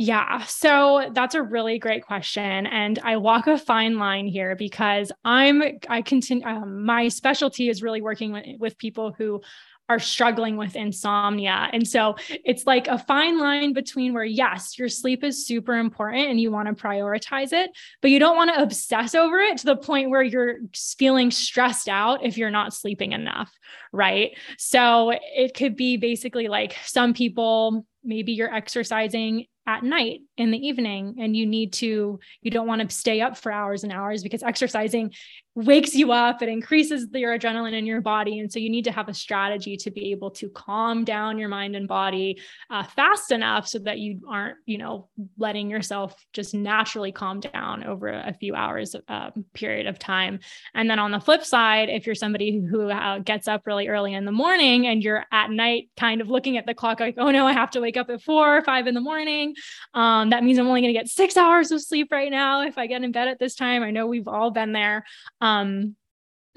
Yeah, 0.00 0.44
so 0.44 1.10
that's 1.12 1.34
a 1.34 1.42
really 1.42 1.80
great 1.80 2.06
question, 2.06 2.66
and 2.68 3.00
I 3.00 3.16
walk 3.16 3.48
a 3.48 3.58
fine 3.58 3.98
line 3.98 4.28
here 4.28 4.54
because 4.54 5.10
I'm 5.24 5.60
I 5.88 6.02
continue. 6.02 6.46
Um, 6.46 6.84
my 6.84 7.08
specialty 7.08 7.68
is 7.68 7.82
really 7.82 8.00
working 8.00 8.30
with, 8.30 8.46
with 8.60 8.78
people 8.78 9.10
who 9.10 9.42
are 9.88 9.98
struggling 9.98 10.56
with 10.56 10.76
insomnia. 10.76 11.68
And 11.72 11.86
so 11.86 12.16
it's 12.44 12.66
like 12.66 12.88
a 12.88 12.98
fine 12.98 13.38
line 13.38 13.72
between 13.72 14.12
where, 14.12 14.24
yes, 14.24 14.78
your 14.78 14.88
sleep 14.88 15.24
is 15.24 15.46
super 15.46 15.74
important 15.74 16.28
and 16.28 16.40
you 16.40 16.50
want 16.50 16.68
to 16.68 16.74
prioritize 16.74 17.52
it, 17.52 17.70
but 18.02 18.10
you 18.10 18.18
don't 18.18 18.36
want 18.36 18.52
to 18.54 18.62
obsess 18.62 19.14
over 19.14 19.38
it 19.38 19.58
to 19.58 19.66
the 19.66 19.76
point 19.76 20.10
where 20.10 20.22
you're 20.22 20.56
feeling 20.74 21.30
stressed 21.30 21.88
out 21.88 22.24
if 22.24 22.36
you're 22.36 22.50
not 22.50 22.74
sleeping 22.74 23.12
enough. 23.12 23.50
Right. 23.92 24.36
So 24.58 25.12
it 25.12 25.54
could 25.54 25.76
be 25.76 25.96
basically 25.96 26.48
like 26.48 26.76
some 26.84 27.14
people, 27.14 27.86
maybe 28.04 28.32
you're 28.32 28.54
exercising 28.54 29.46
at 29.68 29.82
night 29.84 30.20
in 30.38 30.50
the 30.50 30.66
evening 30.66 31.16
and 31.20 31.36
you 31.36 31.44
need 31.44 31.74
to 31.74 32.18
you 32.40 32.50
don't 32.50 32.66
want 32.66 32.80
to 32.80 32.94
stay 32.94 33.20
up 33.20 33.36
for 33.36 33.52
hours 33.52 33.84
and 33.84 33.92
hours 33.92 34.22
because 34.22 34.42
exercising 34.42 35.12
wakes 35.58 35.94
you 35.94 36.12
up 36.12 36.40
it 36.40 36.48
increases 36.48 37.08
your 37.12 37.36
adrenaline 37.36 37.76
in 37.76 37.84
your 37.84 38.00
body 38.00 38.38
and 38.38 38.52
so 38.52 38.60
you 38.60 38.70
need 38.70 38.84
to 38.84 38.92
have 38.92 39.08
a 39.08 39.14
strategy 39.14 39.76
to 39.76 39.90
be 39.90 40.12
able 40.12 40.30
to 40.30 40.48
calm 40.50 41.04
down 41.04 41.36
your 41.36 41.48
mind 41.48 41.74
and 41.74 41.88
body 41.88 42.40
uh, 42.70 42.84
fast 42.84 43.32
enough 43.32 43.66
so 43.66 43.78
that 43.80 43.98
you 43.98 44.20
aren't 44.28 44.56
you 44.66 44.78
know 44.78 45.08
letting 45.36 45.68
yourself 45.68 46.14
just 46.32 46.54
naturally 46.54 47.10
calm 47.10 47.40
down 47.40 47.82
over 47.82 48.08
a 48.08 48.32
few 48.34 48.54
hours 48.54 48.94
uh, 49.08 49.30
period 49.52 49.86
of 49.86 49.98
time 49.98 50.38
and 50.74 50.88
then 50.88 51.00
on 51.00 51.10
the 51.10 51.20
flip 51.20 51.44
side 51.44 51.88
if 51.88 52.06
you're 52.06 52.14
somebody 52.14 52.60
who 52.60 52.88
uh, 52.90 53.18
gets 53.18 53.48
up 53.48 53.66
really 53.66 53.88
early 53.88 54.14
in 54.14 54.24
the 54.24 54.32
morning 54.32 54.86
and 54.86 55.02
you're 55.02 55.24
at 55.32 55.50
night 55.50 55.88
kind 55.96 56.20
of 56.20 56.28
looking 56.28 56.56
at 56.56 56.66
the 56.66 56.74
clock 56.74 57.00
like 57.00 57.16
oh 57.18 57.32
no 57.32 57.46
i 57.46 57.52
have 57.52 57.70
to 57.70 57.80
wake 57.80 57.96
up 57.96 58.08
at 58.10 58.22
four 58.22 58.56
or 58.56 58.62
five 58.62 58.86
in 58.86 58.94
the 58.94 59.00
morning 59.00 59.54
um, 59.94 60.30
that 60.30 60.44
means 60.44 60.58
I'm 60.58 60.68
only 60.68 60.80
going 60.80 60.94
to 60.94 60.98
get 60.98 61.08
six 61.08 61.36
hours 61.36 61.70
of 61.70 61.82
sleep 61.82 62.12
right 62.12 62.30
now 62.30 62.62
if 62.62 62.78
I 62.78 62.86
get 62.86 63.02
in 63.02 63.12
bed 63.12 63.28
at 63.28 63.38
this 63.38 63.54
time. 63.54 63.82
I 63.82 63.90
know 63.90 64.06
we've 64.06 64.28
all 64.28 64.50
been 64.50 64.72
there. 64.72 65.04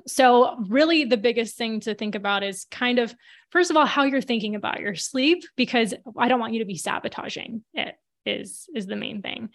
So, 0.07 0.57
really, 0.67 1.05
the 1.05 1.17
biggest 1.17 1.57
thing 1.57 1.79
to 1.81 1.93
think 1.93 2.15
about 2.15 2.43
is 2.43 2.65
kind 2.71 2.98
of, 2.98 3.13
first 3.51 3.69
of 3.69 3.77
all, 3.77 3.86
how 3.86 4.03
you're 4.03 4.21
thinking 4.21 4.55
about 4.55 4.79
your 4.79 4.95
sleep, 4.95 5.43
because 5.55 5.93
I 6.17 6.27
don't 6.27 6.39
want 6.39 6.53
you 6.53 6.60
to 6.60 6.65
be 6.65 6.77
sabotaging 6.77 7.63
it 7.74 7.95
is 8.25 8.69
is 8.75 8.86
the 8.86 8.95
main 8.95 9.21
thing. 9.21 9.50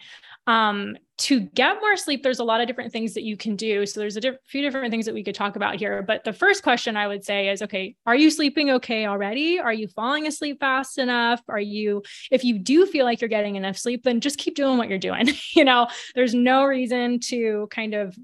Um 0.45 0.97
to 1.19 1.39
get 1.39 1.79
more 1.81 1.97
sleep 1.97 2.21
there's 2.21 2.39
a 2.39 2.43
lot 2.43 2.61
of 2.61 2.67
different 2.67 2.91
things 2.91 3.13
that 3.13 3.23
you 3.23 3.37
can 3.37 3.55
do. 3.55 3.85
So 3.85 3.99
there's 3.99 4.17
a 4.17 4.21
diff- 4.21 4.37
few 4.45 4.61
different 4.61 4.91
things 4.91 5.05
that 5.05 5.13
we 5.13 5.23
could 5.23 5.35
talk 5.35 5.55
about 5.55 5.75
here. 5.75 6.03
But 6.03 6.23
the 6.23 6.33
first 6.33 6.63
question 6.63 6.97
i 6.97 7.07
would 7.07 7.23
say 7.23 7.49
is 7.49 7.61
okay 7.61 7.95
are 8.05 8.15
you 8.15 8.29
sleeping 8.29 8.71
okay 8.71 9.05
already? 9.05 9.59
Are 9.59 9.73
you 9.73 9.87
falling 9.87 10.27
asleep 10.27 10.59
fast 10.59 10.97
enough? 10.97 11.41
Are 11.47 11.59
you 11.59 12.03
if 12.31 12.43
you 12.43 12.59
do 12.59 12.85
feel 12.85 13.05
like 13.05 13.21
you're 13.21 13.29
getting 13.29 13.55
enough 13.55 13.77
sleep 13.77 14.03
then 14.03 14.21
just 14.21 14.37
keep 14.37 14.55
doing 14.55 14.77
what 14.77 14.89
you're 14.89 14.99
doing. 14.99 15.29
You 15.53 15.63
know 15.63 15.87
there's 16.13 16.35
no 16.35 16.65
reason 16.65 17.19
to 17.31 17.67
kind 17.71 17.93
of 17.95 18.15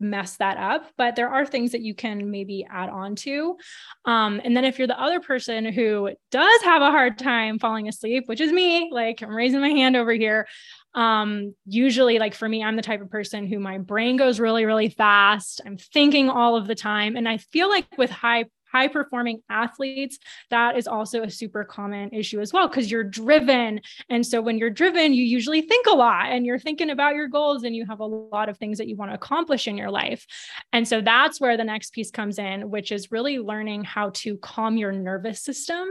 mess 0.00 0.36
that 0.36 0.56
up 0.58 0.90
but 0.96 1.16
there 1.16 1.28
are 1.28 1.46
things 1.46 1.72
that 1.72 1.80
you 1.80 1.94
can 1.94 2.30
maybe 2.30 2.66
add 2.70 2.88
on 2.88 3.14
to. 3.14 3.56
Um, 4.04 4.40
and 4.44 4.56
then 4.56 4.64
if 4.64 4.78
you're 4.78 4.88
the 4.88 5.00
other 5.00 5.20
person 5.20 5.64
who 5.72 6.10
does 6.30 6.62
have 6.62 6.82
a 6.82 6.90
hard 6.90 7.18
time 7.18 7.58
falling 7.58 7.88
asleep 7.88 8.24
which 8.26 8.40
is 8.40 8.52
me 8.52 8.90
like 8.92 9.22
i'm 9.22 9.34
raising 9.34 9.60
my 9.60 9.70
hand 9.70 9.96
over 9.96 10.12
here 10.12 10.46
um, 10.94 11.54
usually 11.66 12.18
like 12.18 12.34
for 12.34 12.48
me 12.48 12.62
i'm 12.62 12.76
the 12.76 12.82
type 12.82 13.00
of 13.00 13.10
person 13.10 13.46
who 13.46 13.58
my 13.58 13.78
brain 13.78 14.16
goes 14.16 14.38
really 14.38 14.64
really 14.64 14.88
fast. 14.88 15.60
I'm 15.66 15.76
thinking 15.76 16.30
all 16.30 16.56
of 16.56 16.66
the 16.66 16.74
time 16.74 17.16
and 17.16 17.28
i 17.28 17.38
feel 17.38 17.68
like 17.68 17.86
with 17.98 18.10
high 18.10 18.44
high 18.74 18.88
performing 18.88 19.40
athletes, 19.48 20.18
that 20.50 20.76
is 20.76 20.88
also 20.88 21.22
a 21.22 21.30
super 21.30 21.62
common 21.62 22.10
issue 22.10 22.40
as 22.40 22.52
well, 22.52 22.66
because 22.66 22.90
you're 22.90 23.04
driven. 23.04 23.80
And 24.10 24.26
so 24.26 24.40
when 24.40 24.58
you're 24.58 24.68
driven, 24.68 25.14
you 25.14 25.22
usually 25.22 25.62
think 25.62 25.86
a 25.86 25.94
lot 25.94 26.32
and 26.32 26.44
you're 26.44 26.58
thinking 26.58 26.90
about 26.90 27.14
your 27.14 27.28
goals 27.28 27.62
and 27.62 27.76
you 27.76 27.86
have 27.86 28.00
a 28.00 28.04
lot 28.04 28.48
of 28.48 28.58
things 28.58 28.78
that 28.78 28.88
you 28.88 28.96
want 28.96 29.12
to 29.12 29.14
accomplish 29.14 29.68
in 29.68 29.76
your 29.76 29.90
life. 29.90 30.26
And 30.72 30.88
so 30.88 31.00
that's 31.00 31.40
where 31.40 31.56
the 31.56 31.62
next 31.62 31.92
piece 31.92 32.10
comes 32.10 32.38
in, 32.38 32.68
which 32.68 32.90
is 32.90 33.12
really 33.12 33.38
learning 33.38 33.84
how 33.84 34.10
to 34.14 34.36
calm 34.38 34.76
your 34.76 34.90
nervous 34.90 35.40
system 35.40 35.88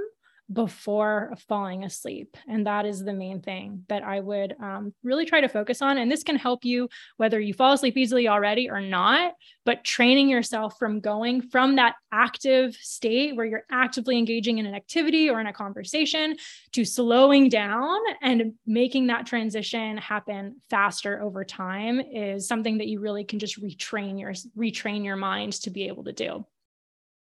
before 0.52 1.34
falling 1.48 1.84
asleep. 1.84 2.36
And 2.48 2.68
that 2.68 2.86
is 2.86 3.04
the 3.04 3.14
main 3.14 3.42
thing 3.42 3.86
that 3.88 4.04
I 4.04 4.20
would 4.20 4.56
um, 4.62 4.94
really 5.04 5.26
try 5.26 5.42
to 5.42 5.48
focus 5.48 5.82
on. 5.82 5.98
And 5.98 6.12
this 6.12 6.24
can 6.24 6.36
help 6.36 6.66
you 6.66 6.90
whether 7.18 7.40
you 7.40 7.54
fall 7.54 7.74
asleep 7.74 7.96
easily 7.98 8.28
already 8.28 8.70
or 8.70 8.82
not, 8.82 9.34
but 9.66 9.84
training 9.84 10.30
yourself 10.30 10.78
from 10.78 11.00
going 11.00 11.42
from 11.42 11.78
that 11.78 11.96
active 12.12 12.76
state 12.76 13.36
where 13.36 13.46
you're 13.46 13.66
actively 13.72 14.18
engaging 14.18 14.58
in 14.58 14.66
an 14.66 14.76
activity 14.76 15.30
or 15.30 15.40
in 15.40 15.48
a 15.48 15.54
conversation 15.54 16.36
to 16.74 16.84
slowing 16.84 17.50
down 17.50 17.98
and 18.22 18.54
making 18.66 19.08
that 19.08 19.26
transition 19.26 19.98
happen 19.98 20.62
faster 20.70 21.22
over 21.22 21.46
time 21.46 22.00
is 22.00 22.48
something 22.48 22.78
that 22.80 22.88
you 22.88 23.00
really 23.00 23.24
can 23.24 23.40
just 23.40 23.62
retrain 23.62 24.20
your 24.20 24.34
retrain 24.58 25.04
your 25.06 25.16
mind 25.16 25.54
to 25.54 25.70
be 25.70 25.88
able 25.88 26.04
to 26.04 26.14
do. 26.14 26.46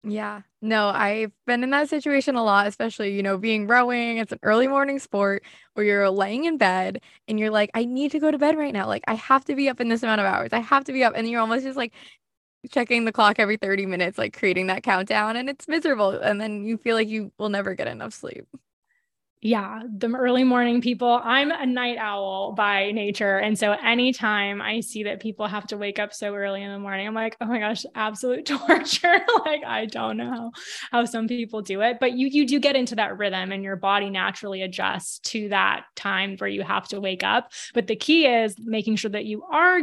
Yeah. 0.05 0.43
No, 0.63 0.89
I've 0.89 1.33
been 1.47 1.63
in 1.65 1.71
that 1.71 1.89
situation 1.89 2.37
a 2.37 2.43
lot, 2.45 2.67
especially, 2.67 3.15
you 3.15 3.23
know, 3.23 3.37
being 3.37 3.67
rowing. 3.67 4.19
It's 4.19 4.33
an 4.33 4.39
early 4.43 4.67
morning 4.69 4.99
sport 4.99 5.45
where 5.75 5.85
you're 5.85 6.11
laying 6.11 6.45
in 6.45 6.57
bed 6.57 7.01
and 7.27 7.39
you're 7.39 7.51
like, 7.51 7.71
I 7.75 7.85
need 7.85 8.13
to 8.13 8.21
go 8.21 8.31
to 8.31 8.39
bed 8.39 8.57
right 8.57 8.73
now. 8.73 8.87
Like, 8.87 9.03
I 9.09 9.15
have 9.15 9.45
to 9.47 9.55
be 9.55 9.69
up 9.69 9.81
in 9.81 9.89
this 9.89 10.03
amount 10.03 10.21
of 10.21 10.27
hours. 10.27 10.51
I 10.53 10.61
have 10.61 10.85
to 10.85 10.93
be 10.93 11.05
up. 11.05 11.15
And 11.17 11.29
you're 11.29 11.41
almost 11.41 11.65
just 11.65 11.77
like 11.77 11.93
checking 12.71 13.05
the 13.07 13.13
clock 13.13 13.39
every 13.39 13.57
30 13.59 13.87
minutes, 13.87 14.19
like 14.19 14.37
creating 14.39 14.69
that 14.69 14.83
countdown. 14.85 15.37
And 15.37 15.49
it's 15.51 15.69
miserable. 15.69 16.11
And 16.13 16.41
then 16.41 16.65
you 16.65 16.79
feel 16.79 16.97
like 16.97 17.09
you 17.09 17.33
will 17.39 17.51
never 17.51 17.75
get 17.75 17.89
enough 17.89 18.15
sleep. 18.15 18.47
Yeah, 19.41 19.83
the 19.89 20.09
early 20.09 20.43
morning 20.43 20.81
people. 20.81 21.21
I'm 21.23 21.53
a 21.53 21.65
night 21.65 21.97
owl 21.99 22.53
by 22.53 22.91
nature. 22.91 23.39
And 23.39 23.57
so 23.57 23.73
anytime 23.73 24.61
I 24.61 24.81
see 24.81 25.05
that 25.05 25.21
people 25.21 25.47
have 25.47 25.67
to 25.69 25.77
wake 25.77 26.01
up 26.01 26.13
so 26.13 26.35
early 26.35 26.63
in 26.63 26.73
the 26.73 26.79
morning, 26.79 27.07
I'm 27.07 27.15
like, 27.15 27.37
oh 27.41 27.47
my 27.47 27.61
gosh, 27.61 27.85
absolute 27.95 28.47
torture. 28.47 29.21
like 29.45 29.65
I 29.65 29.87
don't 29.87 30.17
know 30.17 30.51
how, 30.91 31.05
some 31.05 31.29
people 31.29 31.63
do 31.63 31.81
it. 31.83 31.99
But 32.01 32.13
you 32.13 32.27
you 32.27 32.47
do 32.47 32.59
get 32.59 32.75
into 32.75 32.97
that 32.97 33.17
rhythm 33.17 33.53
and 33.53 33.63
your 33.63 33.77
body 33.77 34.11
naturally 34.11 34.63
adjusts 34.63 35.21
to 35.31 35.49
that 35.51 35.85
time 35.95 36.37
where 36.39 36.51
you 36.51 36.63
have 36.63 36.89
to 36.89 37.01
wake 37.01 37.23
up. 37.23 37.53
But 37.75 37.87
the 37.87 37.97
key 37.97 38.27
is 38.27 38.57
making 38.59 38.97
sure 38.97 39.11
that 39.11 39.25
you 39.25 39.45
are 39.45 39.81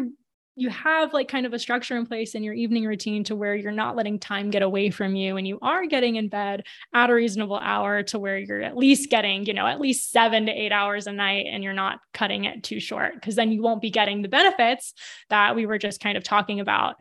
you 0.55 0.69
have 0.69 1.13
like 1.13 1.27
kind 1.27 1.45
of 1.45 1.53
a 1.53 1.59
structure 1.59 1.97
in 1.97 2.05
place 2.05 2.33
in 2.33 2.43
your 2.43 2.53
evening 2.53 2.85
routine 2.85 3.23
to 3.25 3.35
where 3.35 3.55
you're 3.55 3.71
not 3.71 3.95
letting 3.95 4.19
time 4.19 4.49
get 4.49 4.61
away 4.61 4.89
from 4.89 5.15
you 5.15 5.35
and 5.35 5.47
you 5.47 5.59
are 5.61 5.85
getting 5.85 6.15
in 6.15 6.29
bed 6.29 6.63
at 6.93 7.09
a 7.09 7.13
reasonable 7.13 7.57
hour 7.57 8.03
to 8.03 8.17
where 8.17 8.37
you're 8.37 8.61
at 8.61 8.77
least 8.77 9.09
getting, 9.09 9.45
you 9.45 9.53
know, 9.53 9.67
at 9.67 9.81
least 9.81 10.11
7 10.11 10.45
to 10.45 10.51
8 10.51 10.71
hours 10.71 11.07
a 11.07 11.11
night 11.11 11.45
and 11.51 11.63
you're 11.63 11.73
not 11.73 11.99
cutting 12.13 12.45
it 12.45 12.63
too 12.63 12.79
short 12.79 13.15
because 13.15 13.35
then 13.35 13.51
you 13.51 13.61
won't 13.61 13.81
be 13.81 13.91
getting 13.91 14.21
the 14.21 14.29
benefits 14.29 14.93
that 15.29 15.55
we 15.55 15.65
were 15.65 15.77
just 15.77 15.99
kind 15.99 16.17
of 16.17 16.23
talking 16.23 16.59
about 16.59 16.95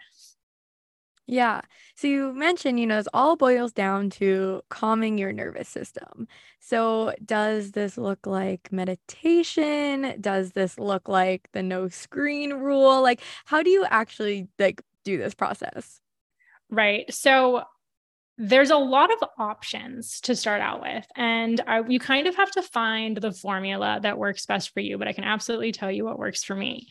yeah. 1.26 1.62
So 1.95 2.07
you 2.07 2.35
mentioned, 2.35 2.78
you 2.78 2.87
know, 2.87 2.97
this 2.97 3.09
all 3.14 3.37
boils 3.37 3.73
down 3.73 4.11
to 4.11 4.62
calming 4.69 5.16
your 5.16 5.33
nervous 5.33 5.69
system. 5.69 6.28
So 6.61 7.14
does 7.25 7.73
this 7.73 7.97
look 7.97 8.26
like 8.26 8.71
meditation? 8.71 10.16
Does 10.21 10.52
this 10.52 10.78
look 10.78 11.09
like 11.09 11.49
the 11.52 11.62
no 11.62 11.88
screen 11.88 12.52
rule? 12.54 13.02
Like 13.02 13.21
how 13.47 13.62
do 13.62 13.71
you 13.71 13.87
actually 13.88 14.49
like 14.59 14.83
do 15.04 15.16
this 15.16 15.35
process? 15.35 16.00
Right. 16.71 17.12
So 17.12 17.62
there's 18.37 18.71
a 18.71 18.76
lot 18.76 19.12
of 19.12 19.28
options 19.38 20.21
to 20.23 20.35
start 20.35 20.61
out 20.61 20.83
with 20.83 21.07
and 21.14 21.61
I, 21.69 21.83
you 21.87 22.00
kind 22.00 22.26
of 22.26 22.35
have 22.35 22.50
to 22.52 22.62
find 22.62 23.16
the 23.16 23.31
formula 23.31 24.00
that 24.02 24.19
works 24.19 24.45
best 24.45 24.75
for 24.75 24.81
you 24.81 24.99
but 24.99 25.07
i 25.07 25.12
can 25.12 25.23
absolutely 25.23 25.71
tell 25.71 25.88
you 25.88 26.04
what 26.04 26.19
works 26.19 26.43
for 26.43 26.57
me 26.57 26.88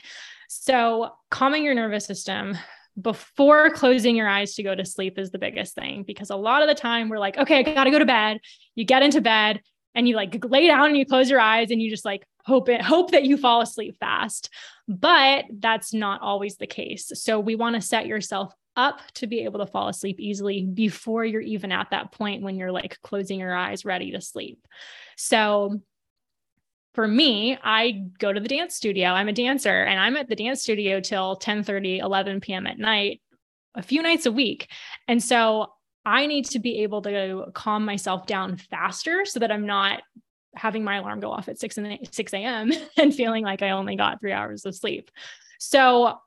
so 0.48 1.12
calming 1.30 1.66
your 1.66 1.75
nervous 1.75 2.06
system 2.06 2.58
before 3.02 3.70
closing 3.72 4.16
your 4.16 4.28
eyes 4.28 4.54
to 4.56 4.64
go 4.64 4.76
to 4.76 4.86
sleep 4.86 5.18
is 5.18 5.32
the 5.32 5.40
biggest 5.40 5.76
thing 5.76 6.04
because 6.04 6.30
a 6.30 6.36
lot 6.36 6.62
of 6.62 6.68
the 6.68 6.76
time 6.76 7.10
we're 7.10 7.20
like, 7.20 7.38
okay, 7.38 7.60
I 7.60 7.64
got 7.64 7.86
to 7.86 7.92
go 7.92 8.00
to 8.00 8.06
bed. 8.06 8.40
You 8.76 8.86
get 8.86 9.02
into 9.02 9.22
bed 9.22 9.62
and 9.96 10.08
you 10.08 10.16
like 10.16 10.44
lay 10.46 10.68
down 10.68 10.88
and 10.88 10.98
you 10.98 11.06
close 11.06 11.30
your 11.30 11.40
eyes 11.40 11.72
and 11.72 11.82
you 11.82 11.90
just 11.90 12.06
like 12.06 12.26
hope 12.46 12.70
it 12.70 12.82
hope 12.82 13.12
that 13.12 13.24
you 13.24 13.38
fall 13.38 13.62
asleep 13.62 13.98
fast. 14.00 14.50
But 14.88 15.46
that's 15.60 15.94
not 15.94 16.22
always 16.22 16.58
the 16.58 16.68
case. 16.68 17.12
So 17.16 17.40
we 17.40 17.56
want 17.56 17.76
to 17.76 17.82
set 17.82 18.06
yourself 18.06 18.54
up 18.76 19.00
to 19.14 19.28
be 19.28 19.42
able 19.42 19.60
to 19.60 19.72
fall 19.72 19.88
asleep 19.88 20.20
easily 20.20 20.66
before 20.66 21.24
you're 21.24 21.42
even 21.42 21.72
at 21.72 21.92
that 21.92 22.12
point 22.12 22.42
when 22.42 22.56
you're 22.56 22.72
like 22.72 22.98
closing 23.04 23.40
your 23.40 23.56
eyes 23.56 23.86
ready 23.86 24.12
to 24.12 24.22
sleep. 24.22 24.66
So 25.16 25.80
for 26.94 27.08
me, 27.08 27.58
I 27.64 28.04
go 28.20 28.32
to 28.32 28.40
the 28.40 28.48
dance 28.48 28.76
studio. 28.76 29.10
I'm 29.10 29.28
a 29.28 29.34
dancer 29.34 29.84
and 29.84 30.00
I'm 30.00 30.16
at 30.16 30.30
the 30.30 30.36
dance 30.36 30.62
studio 30.62 31.00
till 31.00 31.36
10 31.36 31.64
30, 31.64 32.00
11 32.00 32.42
p.m. 32.42 32.68
at 32.68 32.78
night, 32.78 33.22
a 33.76 33.82
few 33.82 34.02
nights 34.02 34.26
a 34.26 34.32
week. 34.32 34.70
And 35.08 35.22
so 35.22 35.74
I 36.06 36.28
need 36.28 36.46
to 36.46 36.60
be 36.60 36.84
able 36.84 37.02
to 37.04 37.46
calm 37.54 37.86
myself 37.86 38.28
down 38.28 38.58
faster 38.58 39.26
so 39.26 39.40
that 39.40 39.52
I'm 39.52 39.66
not 39.66 40.02
having 40.56 40.84
my 40.84 40.98
alarm 40.98 41.20
go 41.20 41.32
off 41.32 41.50
at 41.50 41.60
6 41.60 41.78
and 41.78 42.08
6 42.12 42.34
a.m. 42.34 42.72
and 42.98 43.14
feeling 43.14 43.44
like 43.44 43.62
I 43.62 43.72
only 43.72 43.96
got 43.96 44.20
three 44.20 44.34
hours 44.34 44.66
of 44.66 44.76
sleep. 44.76 45.10
So 45.60 46.20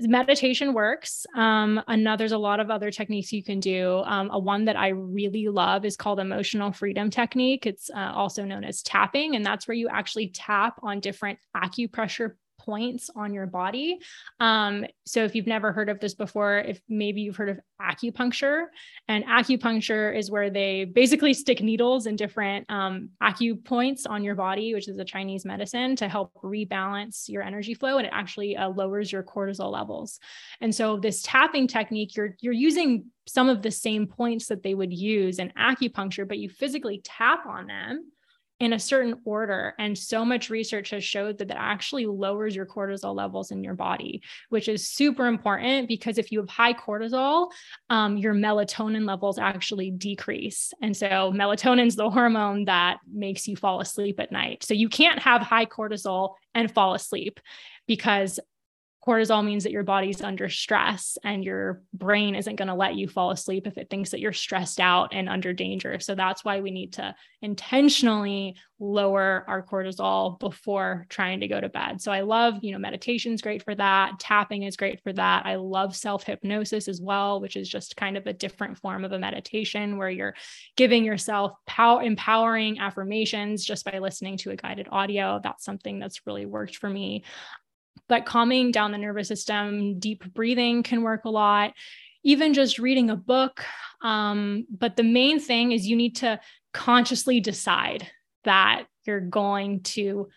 meditation 0.00 0.74
works. 0.74 1.26
Um, 1.36 1.82
another, 1.88 2.22
there's 2.22 2.32
a 2.32 2.38
lot 2.38 2.60
of 2.60 2.70
other 2.70 2.90
techniques 2.90 3.32
you 3.32 3.42
can 3.42 3.60
do. 3.60 4.02
Um, 4.04 4.30
a 4.32 4.38
one 4.38 4.64
that 4.66 4.76
I 4.76 4.88
really 4.88 5.48
love 5.48 5.84
is 5.84 5.96
called 5.96 6.20
emotional 6.20 6.72
freedom 6.72 7.10
technique. 7.10 7.66
It's 7.66 7.90
uh, 7.90 8.12
also 8.14 8.44
known 8.44 8.64
as 8.64 8.82
tapping, 8.82 9.34
and 9.34 9.44
that's 9.44 9.66
where 9.66 9.74
you 9.74 9.88
actually 9.88 10.28
tap 10.28 10.78
on 10.82 11.00
different 11.00 11.38
acupressure 11.56 12.34
points 12.64 13.10
on 13.14 13.32
your 13.34 13.46
body. 13.46 13.98
Um, 14.40 14.84
so 15.04 15.24
if 15.24 15.34
you've 15.34 15.46
never 15.46 15.72
heard 15.72 15.88
of 15.88 16.00
this 16.00 16.14
before, 16.14 16.58
if 16.58 16.80
maybe 16.88 17.22
you've 17.22 17.36
heard 17.36 17.48
of 17.50 17.60
acupuncture, 17.80 18.66
and 19.08 19.24
acupuncture 19.24 20.16
is 20.16 20.30
where 20.30 20.50
they 20.50 20.84
basically 20.84 21.34
stick 21.34 21.62
needles 21.62 22.06
in 22.06 22.16
different 22.16 22.70
um, 22.70 23.10
acupoints 23.22 24.02
on 24.08 24.22
your 24.22 24.34
body, 24.34 24.74
which 24.74 24.88
is 24.88 24.98
a 24.98 25.04
Chinese 25.04 25.44
medicine 25.44 25.96
to 25.96 26.08
help 26.08 26.32
rebalance 26.42 27.28
your 27.28 27.42
energy 27.42 27.74
flow, 27.74 27.98
and 27.98 28.06
it 28.06 28.12
actually 28.12 28.56
uh, 28.56 28.68
lowers 28.68 29.10
your 29.10 29.22
cortisol 29.22 29.72
levels. 29.72 30.20
And 30.60 30.74
so 30.74 30.96
this 30.96 31.22
tapping 31.22 31.66
technique, 31.66 32.16
you're 32.16 32.36
you're 32.40 32.52
using 32.52 33.06
some 33.26 33.48
of 33.48 33.62
the 33.62 33.70
same 33.70 34.06
points 34.06 34.48
that 34.48 34.62
they 34.62 34.74
would 34.74 34.92
use 34.92 35.38
in 35.38 35.52
acupuncture, 35.58 36.26
but 36.26 36.38
you 36.38 36.48
physically 36.48 37.00
tap 37.04 37.46
on 37.46 37.66
them 37.66 38.10
in 38.62 38.74
a 38.74 38.78
certain 38.78 39.20
order. 39.24 39.74
And 39.80 39.98
so 39.98 40.24
much 40.24 40.48
research 40.48 40.90
has 40.90 41.02
showed 41.02 41.36
that 41.38 41.48
that 41.48 41.58
actually 41.58 42.06
lowers 42.06 42.54
your 42.54 42.64
cortisol 42.64 43.12
levels 43.12 43.50
in 43.50 43.64
your 43.64 43.74
body, 43.74 44.22
which 44.50 44.68
is 44.68 44.88
super 44.88 45.26
important 45.26 45.88
because 45.88 46.16
if 46.16 46.30
you 46.30 46.38
have 46.38 46.48
high 46.48 46.72
cortisol, 46.72 47.50
um, 47.90 48.16
your 48.16 48.34
melatonin 48.34 49.04
levels 49.04 49.36
actually 49.36 49.90
decrease. 49.90 50.72
And 50.80 50.96
so 50.96 51.32
melatonin 51.34 51.88
is 51.88 51.96
the 51.96 52.08
hormone 52.08 52.66
that 52.66 52.98
makes 53.12 53.48
you 53.48 53.56
fall 53.56 53.80
asleep 53.80 54.20
at 54.20 54.30
night. 54.30 54.62
So 54.62 54.74
you 54.74 54.88
can't 54.88 55.18
have 55.18 55.42
high 55.42 55.66
cortisol 55.66 56.34
and 56.54 56.72
fall 56.72 56.94
asleep 56.94 57.40
because 57.88 58.38
cortisol 59.06 59.44
means 59.44 59.64
that 59.64 59.72
your 59.72 59.82
body's 59.82 60.22
under 60.22 60.48
stress 60.48 61.18
and 61.24 61.44
your 61.44 61.82
brain 61.92 62.36
isn't 62.36 62.56
going 62.56 62.68
to 62.68 62.74
let 62.74 62.94
you 62.94 63.08
fall 63.08 63.32
asleep 63.32 63.66
if 63.66 63.76
it 63.76 63.90
thinks 63.90 64.10
that 64.10 64.20
you're 64.20 64.32
stressed 64.32 64.78
out 64.78 65.12
and 65.12 65.28
under 65.28 65.52
danger. 65.52 65.98
So 65.98 66.14
that's 66.14 66.44
why 66.44 66.60
we 66.60 66.70
need 66.70 66.92
to 66.94 67.14
intentionally 67.40 68.54
lower 68.78 69.44
our 69.48 69.62
cortisol 69.62 70.38
before 70.38 71.06
trying 71.08 71.40
to 71.40 71.48
go 71.48 71.60
to 71.60 71.68
bed. 71.68 72.00
So 72.00 72.12
I 72.12 72.20
love, 72.20 72.58
you 72.62 72.72
know, 72.72 72.78
meditation's 72.78 73.42
great 73.42 73.64
for 73.64 73.74
that. 73.74 74.18
Tapping 74.18 74.64
is 74.64 74.76
great 74.76 75.02
for 75.02 75.12
that. 75.12 75.46
I 75.46 75.56
love 75.56 75.94
self-hypnosis 75.96 76.88
as 76.88 77.00
well, 77.00 77.40
which 77.40 77.56
is 77.56 77.68
just 77.68 77.96
kind 77.96 78.16
of 78.16 78.26
a 78.26 78.32
different 78.32 78.78
form 78.78 79.04
of 79.04 79.12
a 79.12 79.18
meditation 79.18 79.98
where 79.98 80.10
you're 80.10 80.34
giving 80.76 81.04
yourself 81.04 81.52
power 81.66 82.02
empowering 82.02 82.78
affirmations 82.78 83.64
just 83.64 83.84
by 83.84 83.98
listening 83.98 84.36
to 84.38 84.50
a 84.50 84.56
guided 84.56 84.88
audio. 84.90 85.40
That's 85.42 85.64
something 85.64 85.98
that's 85.98 86.26
really 86.26 86.46
worked 86.46 86.76
for 86.76 86.88
me 86.88 87.24
but 88.12 88.26
calming 88.26 88.70
down 88.70 88.92
the 88.92 88.98
nervous 88.98 89.26
system, 89.26 89.98
deep 89.98 90.22
breathing 90.34 90.82
can 90.82 91.00
work 91.00 91.24
a 91.24 91.30
lot, 91.30 91.72
even 92.22 92.52
just 92.52 92.78
reading 92.78 93.08
a 93.08 93.16
book. 93.16 93.64
Um, 94.02 94.66
but 94.68 94.96
the 94.96 95.02
main 95.02 95.40
thing 95.40 95.72
is 95.72 95.86
you 95.86 95.96
need 95.96 96.16
to 96.16 96.38
consciously 96.74 97.40
decide 97.40 98.06
that 98.44 98.84
you're 99.06 99.18
going 99.18 99.80
to 99.80 100.28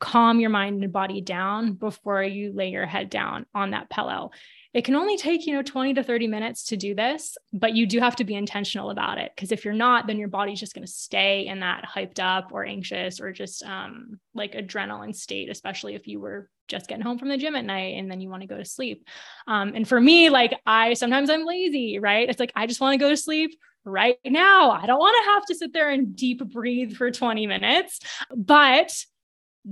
calm 0.00 0.40
your 0.40 0.50
mind 0.50 0.82
and 0.82 0.92
body 0.92 1.20
down 1.20 1.74
before 1.74 2.24
you 2.24 2.52
lay 2.52 2.70
your 2.70 2.86
head 2.86 3.08
down 3.08 3.46
on 3.54 3.70
that 3.70 3.88
pillow. 3.88 4.32
It 4.76 4.84
can 4.84 4.94
only 4.94 5.16
take, 5.16 5.46
you 5.46 5.54
know, 5.54 5.62
20 5.62 5.94
to 5.94 6.02
30 6.02 6.26
minutes 6.26 6.64
to 6.64 6.76
do 6.76 6.94
this, 6.94 7.38
but 7.50 7.74
you 7.74 7.86
do 7.86 7.98
have 7.98 8.14
to 8.16 8.24
be 8.24 8.34
intentional 8.34 8.90
about 8.90 9.16
it. 9.16 9.32
Because 9.34 9.50
if 9.50 9.64
you're 9.64 9.72
not, 9.72 10.06
then 10.06 10.18
your 10.18 10.28
body's 10.28 10.60
just 10.60 10.74
going 10.74 10.86
to 10.86 10.92
stay 10.92 11.46
in 11.46 11.60
that 11.60 11.86
hyped 11.86 12.18
up 12.18 12.50
or 12.52 12.62
anxious 12.62 13.18
or 13.18 13.32
just 13.32 13.62
um, 13.62 14.20
like 14.34 14.52
adrenaline 14.52 15.16
state, 15.16 15.48
especially 15.48 15.94
if 15.94 16.06
you 16.06 16.20
were 16.20 16.50
just 16.68 16.88
getting 16.88 17.02
home 17.02 17.18
from 17.18 17.30
the 17.30 17.38
gym 17.38 17.56
at 17.56 17.64
night 17.64 17.96
and 17.96 18.10
then 18.10 18.20
you 18.20 18.28
want 18.28 18.42
to 18.42 18.46
go 18.46 18.58
to 18.58 18.66
sleep. 18.66 19.08
Um, 19.46 19.72
and 19.74 19.88
for 19.88 19.98
me, 19.98 20.28
like 20.28 20.52
I 20.66 20.92
sometimes 20.92 21.30
I'm 21.30 21.46
lazy, 21.46 21.98
right? 21.98 22.28
It's 22.28 22.38
like 22.38 22.52
I 22.54 22.66
just 22.66 22.82
want 22.82 22.92
to 22.92 23.02
go 23.02 23.08
to 23.08 23.16
sleep 23.16 23.58
right 23.86 24.18
now. 24.26 24.72
I 24.72 24.84
don't 24.84 24.98
want 24.98 25.16
to 25.24 25.32
have 25.32 25.46
to 25.46 25.54
sit 25.54 25.72
there 25.72 25.88
and 25.88 26.14
deep 26.14 26.46
breathe 26.52 26.96
for 26.96 27.10
20 27.10 27.46
minutes, 27.46 28.00
but 28.36 28.92